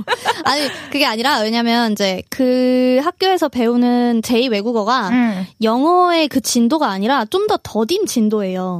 아니, 0.43 0.67
그게 0.91 1.05
아니라, 1.05 1.39
왜냐면, 1.39 1.93
이제, 1.93 2.22
그 2.29 3.00
학교에서 3.03 3.48
배우는 3.50 4.22
제2 4.22 4.51
외국어가 4.51 5.10
음. 5.10 5.48
영어의 5.62 6.27
그 6.27 6.41
진도가 6.41 6.89
아니라 6.89 7.25
좀 7.25 7.48
더 7.48 7.58
더딘 7.62 8.05
진도예요. 8.05 8.79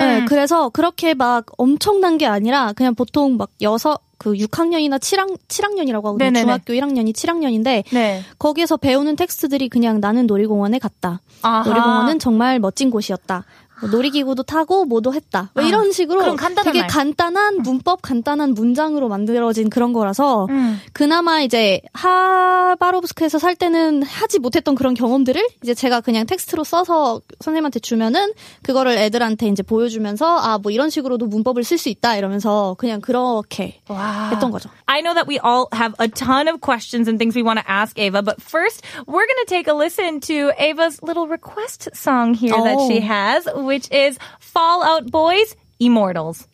네, 0.00 0.24
그래서 0.28 0.68
그렇게 0.68 1.14
막 1.14 1.46
엄청난 1.56 2.16
게 2.18 2.26
아니라, 2.26 2.72
그냥 2.74 2.94
보통 2.94 3.36
막 3.36 3.50
여섯, 3.60 4.00
그 4.18 4.32
6학년이나 4.34 4.98
7학, 4.98 5.38
7학년이라고 5.48 6.04
하거든요. 6.04 6.32
중학교 6.40 6.74
1학년이 6.74 7.12
7학년인데, 7.14 7.84
네. 7.92 8.22
거기에서 8.38 8.76
배우는 8.76 9.16
텍스트들이 9.16 9.68
그냥 9.68 10.00
나는 10.00 10.26
놀이공원에 10.26 10.78
갔다. 10.78 11.20
아하. 11.42 11.62
놀이공원은 11.68 12.18
정말 12.18 12.58
멋진 12.58 12.90
곳이었다. 12.90 13.44
뭐 13.80 13.90
놀이기구도 13.90 14.42
타고 14.44 14.84
뭐도 14.84 15.14
했다. 15.14 15.50
뭐 15.54 15.64
아, 15.64 15.66
이런 15.66 15.92
식으로 15.92 16.36
되게 16.64 16.80
말. 16.80 16.88
간단한 16.88 17.58
문법, 17.62 18.02
간단한 18.02 18.54
문장으로 18.54 19.08
만들어진 19.08 19.70
그런 19.70 19.92
거라서 19.92 20.46
음. 20.50 20.80
그나마 20.92 21.40
이제 21.40 21.80
하바로브스크에서 21.92 23.38
살 23.38 23.54
때는 23.56 24.02
하지 24.02 24.38
못했던 24.38 24.74
그런 24.74 24.94
경험들을 24.94 25.46
이제 25.62 25.74
제가 25.74 26.00
그냥 26.00 26.26
텍스트로 26.26 26.64
써서 26.64 27.20
선생님한테 27.40 27.80
주면은 27.80 28.32
그거를 28.62 28.92
애들한테 28.98 29.48
이제 29.48 29.62
보여주면서 29.62 30.38
아 30.38 30.58
뭐 30.58 30.72
이런 30.72 30.90
식으로도 30.90 31.26
문법을 31.26 31.62
쓸 31.62 31.78
수 31.78 31.88
있다 31.88 32.16
이러면서 32.16 32.74
그냥 32.78 33.00
그렇게 33.00 33.80
Wow. 33.88 34.30
했던 34.32 34.50
거죠. 34.50 34.68
I 34.86 35.00
know 35.02 35.14
that 35.14 35.28
we 35.28 35.38
all 35.38 35.66
have 35.72 35.94
a 36.00 36.08
ton 36.08 36.48
of 36.48 36.60
questions 36.60 37.08
and 37.08 37.16
things 37.16 37.36
we 37.38 37.42
want 37.44 37.60
to 37.60 37.64
ask 37.70 37.96
Ava, 37.98 38.22
but 38.22 38.42
first 38.42 38.82
we're 39.06 39.24
going 39.24 39.42
to 39.44 39.48
take 39.48 39.68
a 39.68 39.72
listen 39.74 40.18
to 40.26 40.50
Ava's 40.58 41.00
little 41.02 41.28
request 41.28 41.88
song 41.94 42.34
here 42.34 42.56
that 42.58 42.80
she 42.90 42.98
Oh. 42.98 43.06
has, 43.06 43.46
which 43.68 43.90
is 43.92 44.18
Fall 44.40 44.82
Out 44.82 45.10
Boys 45.10 45.54
Immortals. 45.78 46.48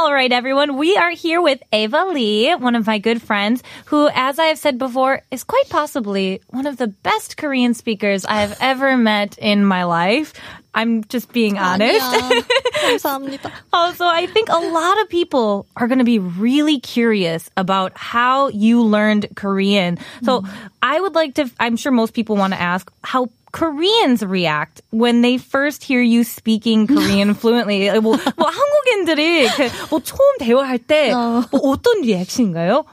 All 0.00 0.14
right, 0.14 0.30
everyone. 0.30 0.76
We 0.76 0.96
are 0.96 1.10
here 1.10 1.42
with 1.42 1.60
Ava 1.72 2.04
Lee, 2.04 2.54
one 2.54 2.76
of 2.76 2.86
my 2.86 2.98
good 2.98 3.20
friends, 3.20 3.64
who, 3.86 4.08
as 4.14 4.38
I 4.38 4.44
have 4.44 4.58
said 4.58 4.78
before, 4.78 5.22
is 5.32 5.42
quite 5.42 5.68
possibly 5.68 6.40
one 6.46 6.66
of 6.66 6.76
the 6.76 6.86
best 6.86 7.36
Korean 7.36 7.74
speakers 7.74 8.24
I 8.24 8.42
have 8.42 8.56
ever 8.60 8.96
met 8.96 9.38
in 9.38 9.64
my 9.64 9.82
life. 9.82 10.34
I'm 10.72 11.02
just 11.02 11.32
being 11.32 11.58
oh, 11.58 11.62
honest. 11.62 11.98
also, 13.72 14.06
I 14.06 14.28
think 14.32 14.48
a 14.48 14.58
lot 14.58 15.00
of 15.00 15.08
people 15.08 15.66
are 15.74 15.88
going 15.88 15.98
to 15.98 16.04
be 16.04 16.20
really 16.20 16.78
curious 16.78 17.50
about 17.56 17.90
how 17.96 18.48
you 18.48 18.84
learned 18.84 19.26
Korean. 19.34 19.98
So, 20.22 20.42
mm. 20.42 20.70
I 20.80 21.00
would 21.00 21.16
like 21.16 21.34
to, 21.34 21.50
I'm 21.58 21.76
sure 21.76 21.90
most 21.90 22.14
people 22.14 22.36
want 22.36 22.52
to 22.52 22.60
ask, 22.60 22.88
how 23.02 23.30
Koreans 23.58 24.24
react 24.24 24.82
when 24.92 25.22
they 25.22 25.36
first 25.36 25.82
hear 25.82 26.00
you 26.00 26.22
speaking 26.22 26.86
Korean 26.86 27.34
fluently. 27.38 27.88
뭐, 28.00 28.16
뭐 28.36 28.48
한국인들이 28.48 29.48
그, 29.48 29.68
뭐 29.90 30.00
처음 30.00 30.38
대화할 30.38 30.78
때 30.78 31.12
어. 31.12 31.42
뭐 31.50 31.60
어떤 31.64 32.02
리액션인가요? 32.02 32.84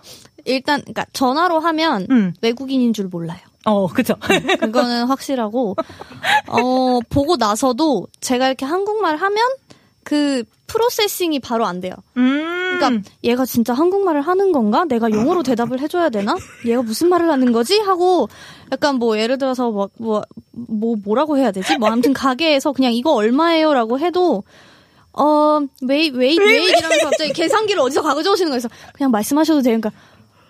일단 0.46 0.82
그러니까 0.82 1.06
전화로 1.14 1.60
하면 1.60 2.08
음. 2.10 2.34
외국인인 2.42 2.94
줄 2.94 3.08
몰라요. 3.08 3.40
어, 3.66 3.88
그죠. 3.88 4.16
그거는 4.60 5.06
확실하고 5.06 5.76
어 6.48 7.00
보고 7.10 7.36
나서도 7.36 8.08
제가 8.22 8.48
이렇게 8.48 8.66
한국말 8.66 9.16
하면 9.18 9.44
그 10.04 10.44
프로세싱이 10.68 11.40
바로 11.40 11.66
안 11.66 11.82
돼요. 11.82 11.94
음. 12.18 12.78
그러니까 12.78 13.10
얘가 13.24 13.46
진짜 13.46 13.74
한국말을 13.74 14.22
하는 14.22 14.52
건가? 14.52 14.86
내가 14.86 15.10
영어로 15.10 15.42
대답을 15.42 15.80
해줘야 15.80 16.10
되나? 16.10 16.36
얘가 16.66 16.84
무슨 16.84 17.10
말을 17.10 17.30
하는 17.30 17.52
거지? 17.52 17.80
하고 17.80 18.30
약간 18.72 18.98
뭐 18.98 19.18
예를 19.18 19.38
들어서 19.38 19.72
뭐 19.72 19.90
뭐 19.98 20.22
뭐 20.56 20.96
뭐라고 21.04 21.38
해야 21.38 21.52
되지? 21.52 21.78
뭐 21.78 21.90
아무튼 21.90 22.14
가게에서 22.14 22.72
그냥 22.72 22.94
이거 22.94 23.14
얼마예요라고 23.14 24.00
해도 24.00 24.44
어 25.14 25.60
웨이 25.82 26.10
웨이 26.10 26.38
웨이 26.38 26.66
이러면서 26.66 27.06
갑자기 27.10 27.34
계산기를 27.34 27.82
어디서 27.82 28.02
가져오시는 28.02 28.50
거예요. 28.52 28.62
그래서 28.62 28.70
그냥 28.94 29.12
말씀하셔도 29.12 29.62
돼요. 29.62 29.80
그러니까 29.80 29.92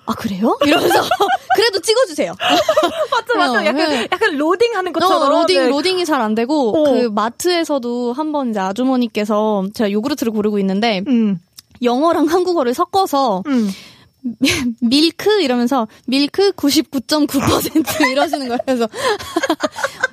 아 0.07 0.13
그래요? 0.13 0.57
이러면서 0.63 1.01
그래도 1.55 1.79
찍어주세요. 1.79 2.33
맞죠, 3.11 3.37
맞죠. 3.37 3.53
어, 3.59 3.65
약간, 3.65 3.89
네. 3.89 4.07
약간 4.11 4.37
로딩 4.37 4.75
하는 4.75 4.93
것처럼. 4.93 5.23
어, 5.23 5.29
로딩 5.29 5.57
네. 5.57 5.67
로딩이 5.69 6.05
잘 6.05 6.21
안 6.21 6.35
되고 6.35 6.69
어. 6.77 6.91
그 6.91 7.09
마트에서도 7.09 8.13
한번 8.13 8.51
이제 8.51 8.59
아주머니께서 8.59 9.65
제가 9.73 9.91
요구르트를 9.91 10.31
고르고 10.31 10.59
있는데 10.59 11.03
음. 11.07 11.39
영어랑 11.81 12.25
한국어를 12.27 12.73
섞어서 12.73 13.43
음. 13.47 13.69
milk 14.81 15.41
이러면서 15.41 15.87
milk 16.07 16.51
99.9% 16.53 18.09
이러시는 18.11 18.47
거예요. 18.47 18.57
그래서 18.65 18.87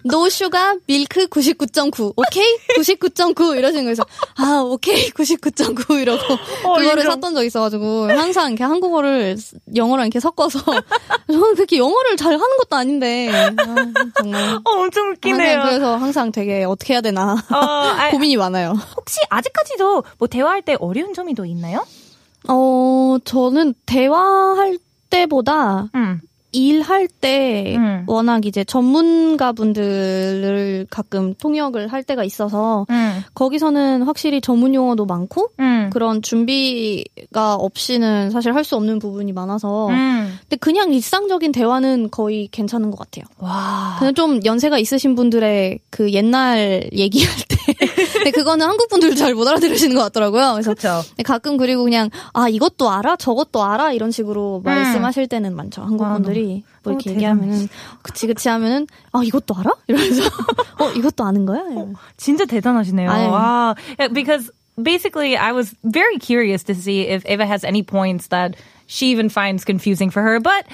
no 0.04 0.28
sugar 0.28 0.76
milk 0.86 1.26
99.9 1.26 2.12
오케이 2.16 2.56
99.9 2.76 3.56
이러시는 3.56 3.84
거예요. 3.84 3.94
그래서 3.94 4.04
아 4.36 4.60
오케이 4.64 5.10
99.9 5.10 6.00
이러고 6.02 6.22
그거를 6.62 6.88
인정. 6.98 7.12
샀던 7.12 7.34
적이 7.34 7.46
있어가지고 7.46 8.10
항상 8.10 8.48
이렇게 8.48 8.64
한국어를 8.64 9.36
영어랑 9.74 10.06
이렇게 10.06 10.20
섞어서 10.20 10.58
저는 11.28 11.54
그렇게 11.54 11.78
영어를 11.78 12.16
잘 12.16 12.32
하는 12.34 12.56
것도 12.58 12.76
아닌데 12.76 13.30
아, 13.32 13.50
정말 14.18 14.54
어, 14.56 14.60
엄청 14.64 15.10
웃기네요. 15.10 15.58
항상 15.58 15.68
그래서 15.68 15.96
항상 15.96 16.32
되게 16.32 16.64
어떻게 16.64 16.94
해야 16.94 17.00
되나 17.00 17.32
어, 17.32 17.56
아, 17.56 18.10
고민이 18.10 18.36
많아요. 18.36 18.74
혹시 18.96 19.18
아직까지도 19.30 20.04
뭐 20.18 20.28
대화할 20.28 20.62
때 20.62 20.76
어려운 20.80 21.14
점이 21.14 21.34
더 21.34 21.46
있나요? 21.46 21.86
어 22.48 23.18
저는 23.24 23.74
대화할 23.86 24.78
때보다 25.10 25.88
음. 25.94 26.20
일할 26.54 27.08
때 27.08 27.76
음. 27.78 28.04
워낙 28.06 28.44
이제 28.44 28.62
전문가분들을 28.62 30.86
가끔 30.90 31.32
통역을 31.34 31.88
할 31.88 32.02
때가 32.02 32.24
있어서 32.24 32.84
음. 32.90 33.22
거기서는 33.34 34.02
확실히 34.02 34.42
전문 34.42 34.74
용어도 34.74 35.06
많고 35.06 35.48
음. 35.60 35.88
그런 35.90 36.20
준비가 36.20 37.54
없이는 37.54 38.30
사실 38.30 38.54
할 38.54 38.62
수 38.62 38.76
없는 38.76 38.98
부분이 39.00 39.32
많아서 39.32 39.88
음. 39.88 40.38
근데 40.42 40.54
그냥 40.56 40.92
일상적인 40.92 41.50
대화는 41.52 42.10
거의 42.12 42.46
괜찮은 42.52 42.90
것 42.92 42.98
같아요. 42.98 43.24
와. 43.38 43.96
그냥 43.98 44.14
좀 44.14 44.40
연세가 44.44 44.78
있으신 44.78 45.14
분들의 45.16 45.80
그 45.90 46.12
옛날 46.12 46.88
얘기할 46.92 47.34
때 47.48 47.56
근데 48.22 48.30
그거는 48.30 48.66
한국 48.66 48.88
분들 48.88 49.16
잘못 49.16 49.48
알아들으시는 49.48 49.96
것 49.96 50.02
같더라고요. 50.02 50.52
그래서. 50.52 50.74
근데 50.74 51.22
가끔 51.24 51.56
그리고 51.56 51.82
그냥 51.82 52.08
아 52.32 52.48
이것도 52.48 52.88
알아 52.90 53.16
저것도 53.16 53.64
알아 53.64 53.92
이런 53.92 54.10
식으로 54.10 54.58
음. 54.58 54.62
말씀하실 54.64 55.26
때는 55.28 55.56
많죠 55.56 55.82
한국 55.82 56.04
와, 56.04 56.14
분들이 56.14 56.62
뭐 56.82 56.92
너무 56.92 56.96
이렇게 56.96 57.10
얘기하면은 57.10 57.68
그치 58.02 58.26
그치 58.26 58.48
하면은 58.48 58.86
아 59.12 59.22
이것도 59.24 59.54
알아 59.56 59.72
이러면서 59.88 60.22
어 60.78 60.90
이것도 60.90 61.24
아는 61.24 61.46
거야 61.46 61.60
이러면서. 61.62 61.98
진짜 62.16 62.44
대단하시네요. 62.44 63.08
와. 63.08 63.74
Yeah, 63.98 64.12
because 64.12 64.50
basically 64.80 65.36
I 65.36 65.52
was 65.52 65.74
very 65.84 66.18
curious 66.18 66.64
to 66.64 66.74
see 66.74 67.08
if 67.08 67.24
Ava 67.26 67.46
has 67.46 67.64
any 67.64 67.82
points 67.82 68.28
that 68.28 68.56
she 68.92 69.10
even 69.10 69.28
finds 69.28 69.64
confusing 69.64 70.10
for 70.10 70.22
her, 70.22 70.38
but 70.38 70.66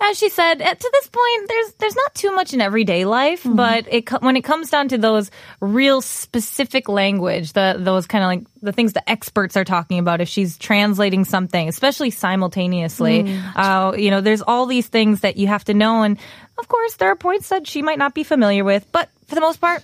as 0.00 0.18
she 0.18 0.28
said, 0.28 0.54
to 0.58 0.90
this 0.92 1.06
point, 1.08 1.48
there's 1.48 1.72
there's 1.74 1.94
not 1.94 2.14
too 2.14 2.34
much 2.34 2.52
in 2.52 2.60
everyday 2.60 3.04
life, 3.04 3.42
but 3.44 3.86
it 3.88 4.10
when 4.20 4.36
it 4.36 4.42
comes 4.42 4.68
down 4.68 4.88
to 4.88 4.98
those 4.98 5.30
real 5.60 6.00
specific 6.00 6.88
language, 6.88 7.52
the 7.52 7.76
those 7.78 8.06
kind 8.06 8.24
of 8.24 8.28
like 8.28 8.46
the 8.62 8.72
things 8.72 8.94
the 8.94 9.08
experts 9.08 9.56
are 9.56 9.64
talking 9.64 9.98
about, 9.98 10.20
if 10.20 10.28
she's 10.28 10.58
translating 10.58 11.24
something, 11.24 11.68
especially 11.68 12.10
simultaneously, 12.10 13.40
uh, 13.56 13.94
you 13.96 14.10
know, 14.10 14.20
there's 14.20 14.42
all 14.42 14.66
these 14.66 14.88
things 14.88 15.20
that 15.20 15.36
you 15.36 15.46
have 15.46 15.64
to 15.64 15.74
know, 15.74 16.02
and 16.02 16.18
of 16.58 16.68
course, 16.68 16.96
there 16.96 17.08
are 17.10 17.16
points 17.16 17.48
that 17.50 17.66
she 17.66 17.80
might 17.80 17.98
not 17.98 18.12
be 18.12 18.24
familiar 18.24 18.64
with, 18.64 18.86
but 18.92 19.08
for 19.28 19.34
the 19.36 19.40
most 19.40 19.60
part. 19.60 19.82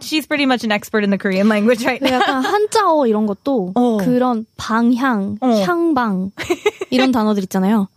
She's 0.00 0.26
pretty 0.26 0.44
much 0.44 0.64
an 0.64 0.72
expert 0.72 1.02
in 1.04 1.10
the 1.10 1.18
Korean 1.18 1.48
language 1.48 1.84
right 1.84 2.00
근데 2.00 2.10
now. 2.12 2.20
약간 2.22 2.42
한자어 2.44 3.06
이런 3.06 3.26
것도 3.26 3.72
어. 3.74 3.96
그런 3.98 4.46
방향, 4.56 5.36
어. 5.40 5.46
향방 5.62 6.30
이런 6.90 7.12
단어들 7.12 7.42
있잖아요. 7.44 7.88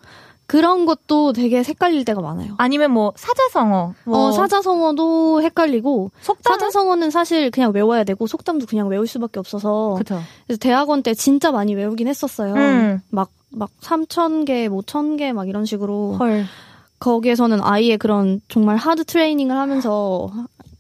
그런 0.45 0.85
것도 0.85 1.33
되게 1.33 1.63
헷갈릴 1.63 2.05
때가 2.05 2.21
많아요. 2.21 2.55
아니면 2.57 2.91
뭐 2.91 3.13
사자성어, 3.15 3.93
뭐 4.03 4.27
어, 4.27 4.31
사자성어도 4.33 5.41
헷갈리고 5.41 6.11
속담은? 6.21 6.59
사자성어는 6.59 7.09
사실 7.11 7.49
그냥 7.49 7.71
외워야 7.73 8.03
되고 8.03 8.27
속담도 8.27 8.65
그냥 8.65 8.87
외울 8.87 9.07
수밖에 9.07 9.39
없어서 9.39 9.95
그쵸. 9.97 10.21
그래서 10.45 10.59
대학원 10.59 11.01
때 11.01 11.13
진짜 11.13 11.51
많이 11.51 11.73
외우긴 11.75 12.07
했었어요. 12.07 12.53
음. 12.55 13.01
막, 13.09 13.29
막 13.49 13.69
3,000개, 13.81 14.67
뭐 14.69 14.81
1,000개 14.81 15.31
막 15.33 15.47
이런 15.47 15.65
식으로. 15.65 16.17
헐. 16.19 16.45
거기에서는 16.99 17.59
아이의 17.61 17.97
그런 17.97 18.39
정말 18.47 18.77
하드 18.77 19.03
트레이닝을 19.03 19.57
하면서 19.57 20.29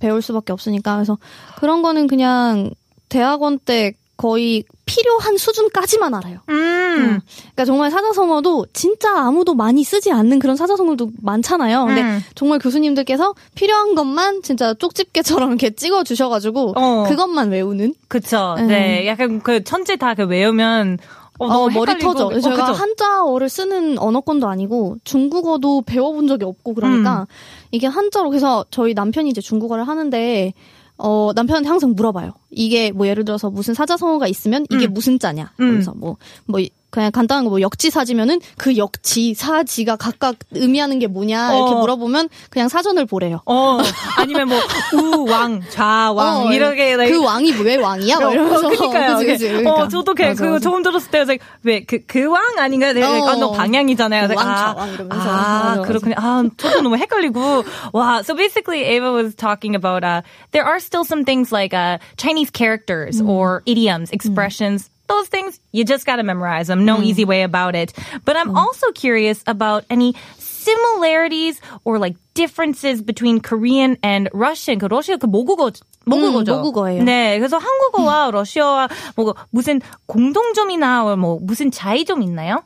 배울 0.03 0.21
수밖에 0.21 0.51
없으니까 0.51 0.95
그래서 0.95 1.17
그런 1.55 1.81
거는 1.81 2.07
그냥 2.07 2.71
대학원 3.07 3.57
때 3.57 3.93
거의 4.17 4.65
필요한 4.85 5.37
수준까지만 5.37 6.13
알아요. 6.13 6.39
음. 6.49 7.21
그러니까 7.25 7.65
정말 7.65 7.89
사자성어도 7.89 8.65
진짜 8.73 9.17
아무도 9.17 9.55
많이 9.55 9.83
쓰지 9.85 10.11
않는 10.11 10.39
그런 10.39 10.57
사자성어도 10.57 11.11
많잖아요. 11.21 11.85
근데 11.85 12.01
음. 12.01 12.19
정말 12.35 12.59
교수님들께서 12.59 13.33
필요한 13.55 13.95
것만 13.95 14.41
진짜 14.43 14.73
쪽집게처럼 14.73 15.49
이렇게 15.51 15.69
찍어 15.71 16.03
주셔가지고 16.03 16.73
어. 16.75 17.05
그것만 17.07 17.49
외우는. 17.49 17.95
그쵸. 18.09 18.55
음. 18.59 18.67
네. 18.67 19.07
약간 19.07 19.41
그 19.41 19.63
천재 19.63 19.95
다 19.95 20.13
그 20.15 20.25
외우면 20.25 20.99
어, 21.39 21.45
어, 21.45 21.49
너무 21.49 21.71
머리. 21.73 21.97
터져. 21.97 22.27
어, 22.27 22.39
저희가 22.39 22.67
그쵸. 22.67 22.73
한자어를 22.79 23.49
쓰는 23.49 23.97
언어권도 23.97 24.47
아니고 24.47 24.97
중국어도 25.03 25.81
배워본 25.81 26.27
적이 26.27 26.45
없고 26.45 26.73
그러니까 26.75 27.21
음. 27.21 27.25
이게 27.73 27.87
한자로 27.87 28.29
그래서 28.29 28.63
저희 28.69 28.93
남편이 28.93 29.31
이제 29.31 29.41
중국어를 29.41 29.87
하는데 29.87 30.53
어 30.95 31.31
남편한테 31.35 31.67
항상 31.67 31.93
물어봐요. 31.95 32.33
이게 32.51 32.91
뭐 32.91 33.07
예를 33.07 33.25
들어서 33.25 33.49
무슨 33.49 33.73
사자성어가 33.73 34.27
있으면 34.27 34.67
이게 34.69 34.85
음. 34.85 34.93
무슨 34.93 35.17
자냐. 35.17 35.51
음. 35.59 35.71
그래서 35.71 35.91
뭐뭐 35.95 36.61
그냥 36.93 37.11
간단한 37.11 37.45
거 37.45 37.53
뭐 37.53 37.61
역지 37.61 37.91
사지면은 37.91 38.39
그 38.57 38.77
역지 38.77 39.35
사지가 39.35 39.95
각각 39.97 40.35
의미하는 40.53 40.97
게 40.97 41.05
뭐냐 41.05 41.53
이렇게 41.53 41.73
어. 41.73 41.79
물어보면 41.81 42.29
그냥 42.49 42.67
사전을 42.67 43.05
보래요. 43.05 43.41
어, 43.45 43.77
아니면 44.17 44.47
뭐, 44.47 44.57
우, 44.93 45.29
왕, 45.29 45.61
좌, 45.69 46.11
왕, 46.11 46.47
어, 46.47 46.51
이렇게. 46.51 46.95
그 46.95 47.23
왕이 47.23 47.51
왜 47.63 47.75
왕이야? 47.75 48.19
막 48.19 48.33
이러면서 48.33 48.67
어, 48.67 48.69
그니까요. 48.71 49.15
그치, 49.17 49.25
그치, 49.27 49.47
어, 49.49 49.57
그러니까. 49.59 49.87
저도 49.87 50.15
그, 50.15 50.33
그거. 50.33 50.57
처음 50.59 50.81
들었을 50.81 51.11
때, 51.11 51.23
그래서 51.23 51.43
왜, 51.61 51.83
그, 51.83 51.99
그 52.07 52.27
왕 52.27 52.41
아닌가? 52.57 52.91
내가, 52.93 53.11
어. 53.23 53.27
아, 53.29 53.35
너 53.35 53.51
방향이잖아요. 53.51 54.27
그 54.27 54.33
그래서 54.33 54.43
왕, 54.47 54.51
아, 54.51 54.73
좌왕 54.73 54.93
이러면서. 54.93 55.29
아. 55.29 55.81
그렇군요. 55.85 56.15
아, 56.17 56.43
저도 56.57 56.81
너무 56.81 56.97
헷갈리고. 56.97 57.63
와, 57.93 58.19
so 58.23 58.33
basically, 58.35 58.83
Ava 58.83 59.11
was 59.11 59.35
talking 59.35 59.75
about, 59.75 60.03
uh, 60.03 60.21
there 60.51 60.65
are 60.65 60.79
still 60.79 61.03
some 61.03 61.23
things 61.23 61.51
like, 61.51 61.73
uh, 61.75 61.99
Chinese 62.17 62.49
characters 62.49 63.21
or 63.21 63.61
idioms, 63.67 64.09
expressions. 64.11 64.89
Those 65.13 65.29
things, 65.29 65.59
you 65.71 65.85
just 65.85 66.05
gotta 66.05 66.23
memorize 66.23 66.67
them. 66.67 66.85
No 66.85 67.01
easy 67.01 67.23
way 67.23 67.43
about 67.43 67.75
it. 67.75 67.93
But 68.25 68.35
I'm 68.35 68.57
also 68.57 68.91
curious 68.91 69.43
about 69.45 69.85
any 69.89 70.15
similarities 70.39 71.61
or 71.85 71.99
like 71.99 72.15
differences 72.33 73.03
between 73.03 73.39
Korean 73.39 73.97
and 74.01 74.29
Russian. 74.33 74.79
그 74.79 74.87
러시아 74.87 75.17
그 75.17 75.27
모국어 75.27 75.71
모국어죠. 76.05 76.53
음, 76.53 76.57
모국어예요. 76.57 77.03
네, 77.03 77.37
그래서 77.37 77.57
한국어와 77.57 78.31
러시아와 78.31 78.89
뭐 79.15 79.35
무슨 79.51 79.81
공통점이나 80.07 81.15
뭐 81.15 81.39
무슨 81.41 81.69
차이점 81.69 82.23
있나요? 82.23 82.63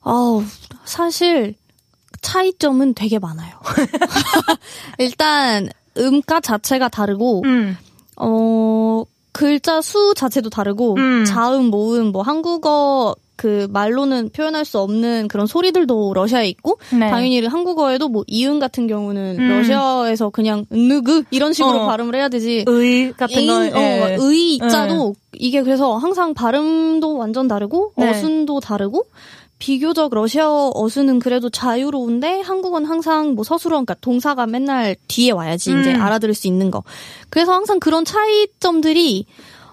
어우, 0.00 0.44
사실 0.84 1.54
차이점은 2.22 2.94
되게 2.94 3.18
많아요. 3.18 3.60
일단 4.98 5.68
음가 5.98 6.40
자체가 6.40 6.88
다르고 6.88 7.42
음. 7.44 7.76
어 8.16 9.04
글자 9.38 9.80
수 9.80 10.14
자체도 10.16 10.50
다르고 10.50 10.96
음. 10.96 11.24
자음 11.24 11.66
모음 11.66 12.06
뭐 12.10 12.22
한국어 12.22 13.14
그 13.36 13.68
말로는 13.70 14.30
표현할 14.30 14.64
수 14.64 14.80
없는 14.80 15.28
그런 15.28 15.46
소리들도 15.46 16.12
러시아에 16.12 16.48
있고 16.48 16.80
네. 16.90 17.08
당연히 17.08 17.46
한국어에도 17.46 18.08
뭐 18.08 18.24
이응 18.26 18.58
같은 18.58 18.88
경우는 18.88 19.36
음. 19.38 19.48
러시아에서 19.48 20.30
그냥 20.30 20.66
느그 20.70 21.22
이런 21.30 21.52
식으로 21.52 21.82
어. 21.82 21.86
발음을 21.86 22.16
해야 22.16 22.28
되지 22.28 22.64
의 22.66 23.12
같은 23.12 23.46
거. 23.46 23.64
인, 23.64 23.76
어, 23.76 23.78
예. 23.78 24.16
의 24.18 24.54
이자도 24.54 25.14
이게 25.34 25.62
그래서 25.62 25.96
항상 25.98 26.34
발음도 26.34 27.16
완전 27.16 27.46
다르고 27.46 27.92
네. 27.96 28.10
어순도 28.10 28.58
다르고 28.58 29.06
비교적 29.58 30.14
러시아어 30.14 30.72
어순은 30.74 31.18
그래도 31.18 31.50
자유로운데 31.50 32.40
한국어는 32.40 32.88
항상 32.88 33.34
뭐 33.34 33.44
서술어 33.44 33.76
그러니까 33.76 33.94
동사가 33.94 34.46
맨날 34.46 34.96
뒤에 35.08 35.32
와야지 35.32 35.70
이제 35.80 35.94
음. 35.94 36.00
알아들을 36.02 36.34
수 36.34 36.46
있는 36.46 36.70
거. 36.70 36.84
그래서 37.28 37.52
항상 37.52 37.80
그런 37.80 38.04
차이점들이 38.04 39.26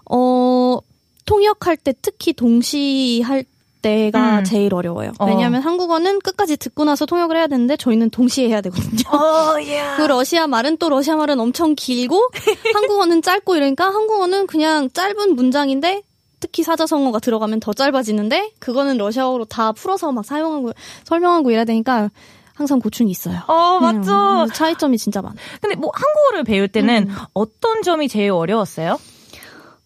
어 0.09 0.79
통역할 1.25 1.77
때 1.77 1.93
특히 2.01 2.33
동시할 2.33 3.45
때가 3.85 4.39
음. 4.39 4.43
제일 4.43 4.73
어려워요. 4.73 5.11
어. 5.19 5.27
왜냐하면 5.27 5.61
한국어는 5.61 6.19
끝까지 6.19 6.57
듣고 6.57 6.85
나서 6.85 7.05
통역을 7.05 7.37
해야 7.37 7.45
되는데 7.45 7.77
저희는 7.77 8.09
동시에 8.09 8.47
해야 8.47 8.61
되거든요. 8.61 9.03
어, 9.09 9.61
예. 9.61 9.83
그 9.97 10.01
러시아 10.01 10.47
말은 10.47 10.77
또 10.77 10.89
러시아 10.89 11.15
말은 11.15 11.39
엄청 11.39 11.75
길고 11.75 12.27
한국어는 12.73 13.21
짧고 13.21 13.55
이러니까 13.55 13.85
한국어는 13.85 14.47
그냥 14.47 14.89
짧은 14.91 15.35
문장인데 15.35 16.01
특히 16.45 16.61
사자성어가 16.61 17.17
들어가면 17.17 17.59
더 17.59 17.73
짧아지는데 17.73 18.51
그거는 18.59 18.97
러시아어로 18.97 19.45
다 19.45 19.71
풀어서 19.71 20.11
막 20.11 20.23
사용하고 20.23 20.73
설명하고 21.03 21.49
이래야 21.49 21.65
되니까 21.65 22.11
항상 22.53 22.77
고충이 22.77 23.09
있어요. 23.09 23.39
어, 23.47 23.79
음, 23.79 23.81
맞죠. 23.81 24.01
그래서 24.01 24.47
차이점이 24.53 24.99
진짜 24.99 25.23
많아요. 25.23 25.39
근데 25.59 25.75
뭐 25.75 25.89
한국어를 25.91 26.43
배울 26.43 26.67
때는 26.67 27.09
음. 27.09 27.15
어떤 27.33 27.81
점이 27.81 28.07
제일 28.07 28.29
어려웠어요? 28.29 28.99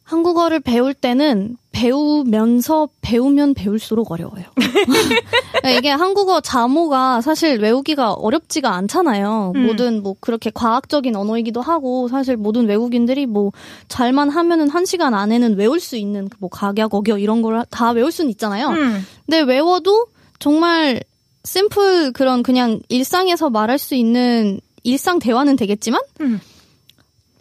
한국어를 0.03 0.60
배울 0.60 0.93
때는 0.93 1.55
배우면서 1.79 2.89
배우면 3.01 3.53
배울수록 3.53 4.11
어려워요. 4.11 4.43
그러니까 4.55 5.69
이게 5.79 5.89
한국어 5.89 6.41
자모가 6.41 7.21
사실 7.21 7.59
외우기가 7.59 8.13
어렵지가 8.13 8.69
않잖아요. 8.75 9.53
음. 9.55 9.65
모든 9.65 10.03
뭐 10.03 10.15
그렇게 10.19 10.51
과학적인 10.53 11.15
언어이기도 11.15 11.61
하고 11.61 12.09
사실 12.09 12.35
모든 12.35 12.67
외국인들이 12.67 13.25
뭐 13.25 13.51
잘만 13.87 14.29
하면은 14.29 14.69
한 14.69 14.85
시간 14.85 15.13
안에는 15.13 15.55
외울 15.57 15.79
수 15.79 15.95
있는 15.95 16.27
그뭐 16.27 16.49
각약 16.49 16.93
어겨 16.93 17.17
이런 17.17 17.41
걸 17.41 17.59
다 17.69 17.91
외울 17.91 18.11
수는 18.11 18.29
있잖아요. 18.31 18.69
음. 18.69 19.05
근데 19.25 19.41
외워도 19.41 20.07
정말 20.39 21.01
심플 21.43 22.11
그런 22.13 22.43
그냥 22.43 22.79
일상에서 22.89 23.49
말할 23.49 23.77
수 23.77 23.95
있는 23.95 24.59
일상 24.83 25.19
대화는 25.19 25.55
되겠지만 25.55 25.99
음. 26.21 26.39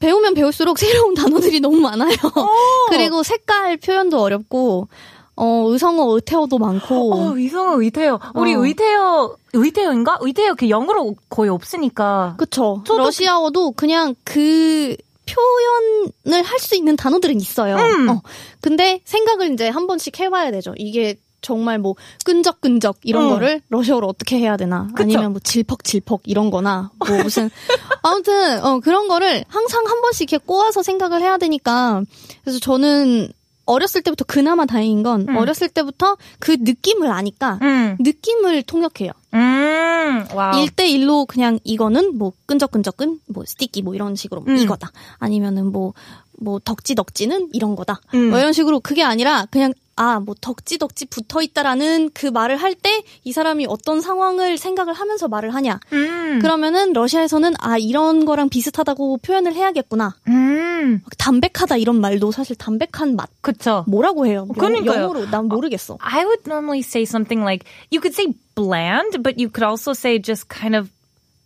배우면 0.01 0.35
배울수록 0.35 0.79
새로운 0.81 1.15
단어들이 1.15 1.61
너무 1.61 1.79
많아요. 1.81 2.17
그리고 2.91 3.23
색깔 3.23 3.77
표현도 3.77 4.21
어렵고 4.21 4.89
어 5.37 5.65
의성어 5.69 6.15
의태어도 6.15 6.59
많고 6.59 7.15
어, 7.15 7.39
이성어 7.39 7.81
의태어. 7.81 8.19
우리 8.35 8.55
어. 8.55 8.65
의태어, 8.65 9.37
의태어인가? 9.53 10.19
의태어 10.21 10.55
그 10.55 10.69
영어로 10.69 11.15
거의 11.29 11.49
없으니까. 11.51 12.35
그쵸. 12.39 12.83
러시아어도 12.89 13.73
그냥 13.73 14.15
그 14.25 14.97
표현을 15.29 16.43
할 16.43 16.59
수 16.59 16.75
있는 16.75 16.97
단어들은 16.97 17.41
있어요. 17.41 17.77
음. 17.77 18.09
어. 18.09 18.23
근데 18.61 19.01
생각을 19.05 19.53
이제 19.53 19.69
한 19.69 19.87
번씩 19.87 20.19
해봐야 20.19 20.51
되죠. 20.51 20.75
이게 20.77 21.17
정말 21.41 21.79
뭐 21.79 21.95
끈적끈적 22.25 22.99
이런 23.03 23.27
어. 23.27 23.29
거를 23.31 23.63
러시아어로 23.69 24.07
어떻게 24.07 24.39
해야 24.39 24.57
되나 24.57 24.89
아니면 24.95 25.33
뭐 25.33 25.41
질퍽질퍽 25.41 26.23
이런 26.25 26.51
거나 26.51 26.91
뭐 26.99 27.23
무슨 27.23 27.51
아무튼 28.03 28.65
어 28.65 28.81
그런 28.81 29.09
거를 29.09 29.45
항상 29.49 29.87
한 29.87 30.01
번씩 30.01 30.33
이렇게 30.33 30.45
꼬아서 30.45 30.83
생각을 30.83 31.21
해야 31.21 31.39
되니까 31.39 32.03
그래서 32.43 32.59
저는 32.59 33.33
어렸을 33.69 34.01
때부터 34.01 34.25
그나마 34.25 34.65
다행인 34.65 35.03
건 35.03 35.27
음. 35.29 35.37
어렸을 35.37 35.69
때부터 35.69 36.17
그 36.39 36.57
느낌을 36.59 37.11
아니까 37.11 37.59
음. 37.61 37.97
느낌을 38.01 38.63
통역해요. 38.63 39.13
음. 39.35 40.27
wow. 40.35 40.53
1대1로 40.53 41.27
그냥 41.27 41.59
이거는 41.65 42.17
뭐 42.17 42.33
끈적끈적끈 42.47 43.21
뭐 43.27 43.45
sticky 43.47 43.83
뭐 43.83 43.95
이런 43.95 44.17
식으로 44.17 44.43
음. 44.49 44.57
이거다. 44.57 44.91
아니면은 45.19 45.71
뭐뭐 45.71 46.61
덕지덕지는 46.65 47.51
이런 47.53 47.77
거다. 47.77 48.01
음. 48.15 48.31
뭐 48.31 48.39
이런 48.39 48.55
식으로 48.55 48.81
그게 48.81 49.05
아니라 49.05 49.47
그냥 49.51 49.75
아, 49.99 50.21
뭐 50.21 50.35
덕지덕지 50.41 51.07
붙어 51.07 51.43
있다라는 51.43 52.11
그 52.15 52.27
말을 52.27 52.57
할 52.57 52.75
때 52.75 53.03
이 53.25 53.33
사람이 53.33 53.67
어떤 53.69 54.01
상황을 54.01 54.57
생각을 54.57 54.93
하면서 54.93 55.29
말을 55.29 55.55
하냐. 55.55 55.81
음. 55.93 56.39
그러면은 56.41 56.93
러시아에서는 56.93 57.55
아, 57.59 57.77
이런 57.79 58.25
거랑 58.25 58.49
비슷하다고 58.49 59.19
표현을 59.19 59.55
해야겠구나. 59.55 60.15
음. 60.29 61.01
막 61.03 61.11
담백하다 61.19 61.77
이런 61.79 62.01
말도 62.01 62.31
사실 62.33 62.55
담백한 62.57 63.17
맛 63.17 63.29
그쵸. 63.41 63.85
뭐라고 63.89 64.27
해요? 64.27 64.47
영- 64.49 64.55
그러니까요. 64.57 65.03
영어로 65.03 65.27
난 65.31 65.47
모르겠어. 65.47 65.99
I 66.01 66.25
would 66.25 66.43
normally 66.47 66.81
say 66.81 67.03
something 67.03 67.43
like, 67.45 67.67
you 67.93 68.01
could 68.01 68.15
say 68.15 68.33
bland, 68.55 69.23
but 69.23 69.37
you 69.39 69.51
could 69.51 69.65
also 69.69 69.93
say 69.93 70.21
just 70.23 70.49
kind 70.49 70.77
of, 70.77 70.91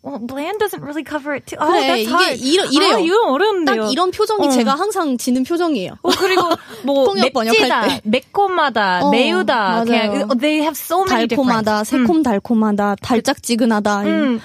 well, 0.05 0.19
bland 0.19 0.59
doesn't 0.59 0.83
really 0.83 1.05
cover 1.05 1.33
it 1.35 1.47
too. 1.47 1.57
Oh, 1.61 1.71
그래, 1.71 1.87
that's 1.87 2.11
이게. 2.11 2.35
이러- 2.35 2.65
이래요. 2.67 2.97
아, 2.97 2.99
이건 2.99 3.31
어려운데요. 3.31 3.83
딱 3.85 3.93
이런 3.93 4.11
표정이 4.11 4.49
어. 4.49 4.51
제가 4.51 4.75
항상 4.75 5.17
지는 5.17 5.45
표정이에요. 5.45 5.93
어, 6.03 6.11
그리고 6.19 6.49
뭐 6.85 7.05
통역 7.07 7.31
맵지다, 7.33 7.87
때. 7.89 8.01
매콤하다, 8.05 9.01
어, 9.05 9.11
매우다, 9.11 9.55
맞아요. 9.55 9.85
그냥 9.85 10.29
they 10.41 10.59
have 10.61 10.75
so 10.77 11.03
many 11.05 11.29
달콤하다, 11.29 11.83
different. 11.85 11.89
새콤달콤하다, 12.07 12.97
달짝지근하다, 13.03 14.01
음. 14.03 14.41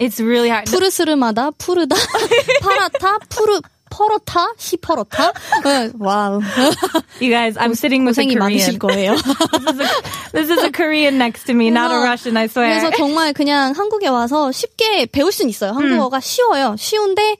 It's 0.00 0.18
really 0.20 0.48
hard. 0.48 0.70
푸르스름하다, 0.70 1.50
푸르다, 1.58 1.94
파랗다, 2.62 3.18
푸르, 3.28 3.60
퍼렇다, 3.90 4.52
시퍼렇다. 4.56 5.32
네, 5.64 5.90
wow. 5.98 6.40
You 7.20 7.30
guys, 7.30 7.56
I'm 7.56 7.72
sitting 7.72 8.04
with 8.04 8.18
a 8.18 8.24
Korean. 8.24 8.38
많으실 8.38 8.78
거예요. 8.78 9.16
This 10.32 10.50
is 10.50 10.62
a 10.62 10.70
Korean 10.70 11.18
next 11.18 11.44
to 11.44 11.54
me, 11.54 11.70
not 11.70 11.90
a 11.90 11.98
Russian, 11.98 12.36
I 12.36 12.46
swear. 12.48 12.80
그래서 12.80 12.96
정말 12.96 13.32
그냥 13.32 13.72
한국에 13.76 14.08
와서 14.08 14.52
쉽게 14.52 15.06
배울 15.06 15.32
수는 15.32 15.50
있어요. 15.50 15.72
한국어가 15.72 16.20
쉬워요. 16.20 16.76
쉬운데 16.78 17.36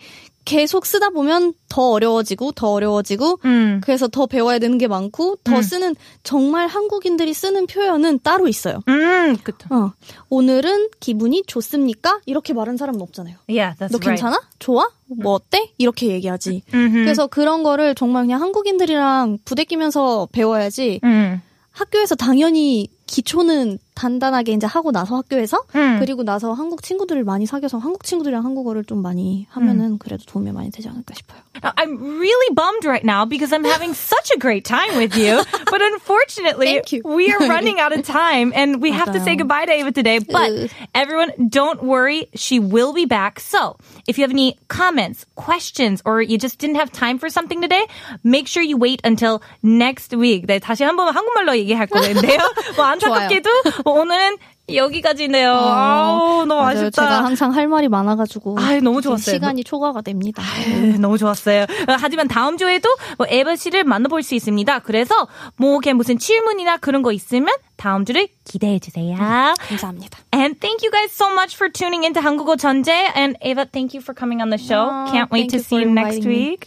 계속 0.48 0.86
쓰다 0.86 1.10
보면 1.10 1.52
더 1.68 1.90
어려워지고 1.90 2.52
더 2.52 2.72
어려워지고 2.72 3.40
음. 3.44 3.82
그래서 3.84 4.08
더 4.08 4.24
배워야 4.24 4.58
되는 4.58 4.78
게 4.78 4.88
많고 4.88 5.36
더 5.44 5.60
쓰는 5.60 5.94
정말 6.22 6.68
한국인들이 6.68 7.34
쓰는 7.34 7.66
표현은 7.66 8.20
따로 8.22 8.48
있어요. 8.48 8.80
음, 8.88 9.36
그쵸. 9.42 9.68
어, 9.68 9.92
오늘은 10.30 10.88
기분이 11.00 11.42
좋습니까? 11.46 12.20
이렇게 12.24 12.54
말하는 12.54 12.78
사람은 12.78 12.98
없잖아요. 13.02 13.36
Yeah, 13.46 13.76
that's 13.76 13.92
너 13.92 13.98
right. 13.98 14.08
괜찮아? 14.22 14.40
좋아? 14.58 14.88
뭐 15.04 15.34
어때? 15.34 15.70
이렇게 15.76 16.06
얘기하지. 16.06 16.62
음흠. 16.72 16.92
그래서 17.04 17.26
그런 17.26 17.62
거를 17.62 17.94
정말 17.94 18.22
그냥 18.22 18.40
한국인들이랑 18.40 19.40
부대끼면서 19.44 20.28
배워야지 20.32 21.00
음. 21.04 21.42
학교에서 21.72 22.14
당연히 22.14 22.88
기초는 23.06 23.78
단단하게 23.98 24.52
이제 24.52 24.66
하고 24.66 24.92
나서 24.92 25.16
학교에서 25.16 25.64
음. 25.74 25.98
그리고 25.98 26.22
나서 26.22 26.52
한국 26.52 26.82
친구들을 26.82 27.24
많이 27.24 27.46
사귀어서 27.46 27.78
한국 27.78 28.04
친구들이랑 28.04 28.44
한국어를 28.44 28.84
좀 28.84 29.02
많이 29.02 29.46
하면은 29.50 29.98
그래도 29.98 30.24
도움이 30.24 30.52
많이 30.52 30.70
되지 30.70 30.88
않을까 30.88 31.14
싶어요. 31.14 31.40
I'm 31.76 31.98
really 32.20 32.54
bummed 32.54 32.84
right 32.86 33.04
now 33.04 33.24
because 33.24 33.52
I'm 33.52 33.64
having 33.64 33.92
such 33.94 34.30
a 34.30 34.38
great 34.38 34.64
time 34.64 34.96
with 34.96 35.16
you. 35.18 35.42
But 35.66 35.82
unfortunately, 35.82 36.80
we 37.04 37.32
are 37.32 37.40
running 37.48 37.80
out 37.80 37.92
of 37.92 38.04
time 38.06 38.52
and 38.54 38.80
we 38.80 38.92
have 38.92 39.12
to 39.12 39.20
say 39.20 39.34
goodbye 39.34 39.66
to 39.66 39.72
Ava 39.72 39.90
today. 39.90 40.20
But 40.20 40.70
everyone, 40.94 41.48
don't 41.48 41.82
worry. 41.82 42.28
She 42.34 42.60
will 42.60 42.92
be 42.92 43.06
back. 43.06 43.40
So 43.40 43.76
if 44.06 44.18
you 44.18 44.22
have 44.22 44.30
any 44.30 44.56
comments, 44.68 45.26
questions, 45.34 46.00
or 46.04 46.22
you 46.22 46.38
just 46.38 46.58
didn't 46.58 46.76
have 46.76 46.92
time 46.92 47.18
for 47.18 47.28
something 47.28 47.60
today, 47.60 47.84
make 48.22 48.46
sure 48.46 48.62
you 48.62 48.76
wait 48.76 49.00
until 49.02 49.42
next 49.62 50.14
week. 50.14 50.46
네, 50.46 50.60
다시 50.60 50.84
한번 50.84 51.12
한국말로 51.12 51.58
얘기할 51.58 51.88
건데요. 51.88 52.38
뭐 52.76 52.84
안타깝게도 52.84 53.50
오늘은 53.90 54.36
여기까지네요. 54.74 55.52
아우, 55.52 56.44
너무 56.46 56.60
맞아요. 56.60 56.78
아쉽다. 56.86 57.02
제가 57.02 57.24
항상 57.24 57.54
할 57.54 57.68
말이 57.68 57.88
많아가지고 57.88 58.56
아이, 58.58 58.80
너무 58.80 59.00
좋았어요. 59.00 59.34
시간이 59.34 59.64
초과가 59.64 60.02
됩니다. 60.02 60.42
네, 60.66 60.98
너무 60.98 61.16
좋았어요. 61.18 61.62
어, 61.62 61.96
하지만 61.98 62.28
다음 62.28 62.56
주에도 62.58 62.88
뭐 63.16 63.26
에바 63.28 63.56
씨를 63.56 63.84
만나볼 63.84 64.22
수 64.22 64.34
있습니다. 64.34 64.80
그래서 64.80 65.28
뭐 65.56 65.78
그냥 65.80 65.96
무슨 65.96 66.18
질문이나 66.18 66.76
그런 66.78 67.02
거 67.02 67.12
있으면 67.12 67.48
다음 67.76 68.04
주를 68.04 68.28
기대해 68.44 68.78
주세요. 68.78 69.16
감사합니다. 69.16 70.18
And 70.34 70.58
thank 70.58 70.82
you 70.82 70.90
guys 70.90 71.12
so 71.12 71.30
much 71.32 71.54
for 71.56 71.70
tuning 71.70 72.04
into 72.04 72.20
한국어 72.20 72.56
전제. 72.56 72.92
And 73.16 73.36
Ava, 73.40 73.64
thank 73.66 73.94
you 73.94 74.02
for 74.02 74.14
coming 74.14 74.40
on 74.42 74.50
the 74.50 74.58
show. 74.58 74.90
Oh, 74.90 75.10
Can't 75.12 75.30
wait 75.30 75.48
to 75.50 75.60
see 75.60 75.76
you 75.76 75.90
next 75.90 76.24
week. 76.26 76.64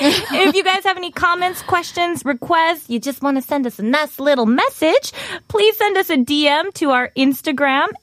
if 0.00 0.54
you 0.56 0.64
guys 0.64 0.84
have 0.84 0.96
any 0.96 1.10
comments, 1.12 1.60
questions, 1.62 2.24
requests, 2.24 2.88
you 2.88 2.98
just 2.98 3.22
want 3.22 3.36
to 3.36 3.42
send 3.42 3.66
us 3.66 3.78
a 3.78 3.82
nice 3.82 4.18
little 4.18 4.46
message, 4.46 5.12
please 5.48 5.76
send 5.76 5.96
us 5.98 6.08
a 6.08 6.16
DM 6.16 6.72
to 6.74 6.90
our 6.90 7.10
Instagram 7.16 7.43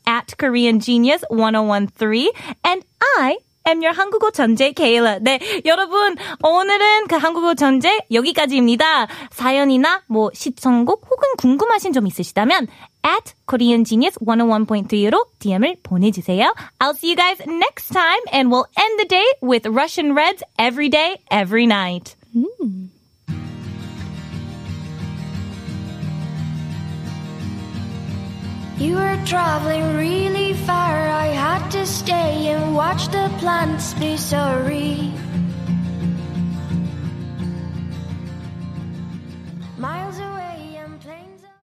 at 0.06 0.38
Korean 0.38 0.80
Genius 0.80 1.24
1013. 1.30 2.32
And 2.64 2.84
I 3.18 3.38
am 3.68 3.82
your 3.82 3.94
한국어 3.94 4.32
전제 4.32 4.72
Kayla. 4.72 5.20
네, 5.22 5.40
여러분 5.66 6.16
오늘은 6.44 7.08
그 7.08 7.16
한국어 7.16 7.54
전제 7.54 8.00
여기까지입니다. 8.12 9.08
사연이나 9.32 10.04
뭐 10.08 10.30
시청곡 10.34 11.06
혹은 11.10 11.28
궁금하신 11.38 11.94
점 11.94 12.08
있으시다면 12.08 12.68
at 13.06 13.34
Korean 13.48 13.84
Genius 13.84 14.18
101.3로 14.20 15.28
DM을 15.40 15.78
보내주세요. 15.84 16.54
I'll 16.80 16.96
see 16.96 17.12
you 17.12 17.16
guys 17.16 17.42
next 17.48 17.90
time 17.94 18.22
and 18.32 18.52
we'll 18.52 18.68
end 18.78 19.00
the 19.00 19.08
day 19.08 19.26
with 19.42 19.68
Russian 19.68 20.14
Reds 20.16 20.44
every 20.58 20.90
day, 20.90 21.18
every 21.30 21.66
night. 21.66 22.16
You 28.82 28.96
were 28.96 29.20
traveling 29.28 29.96
really 29.96 30.54
far. 30.54 31.08
I 31.08 31.28
had 31.28 31.70
to 31.70 31.86
stay 31.86 32.48
and 32.48 32.74
watch 32.74 33.10
the 33.10 33.32
plants 33.38 33.94
be 33.94 34.18
so 34.18 34.42
re. 34.66 35.14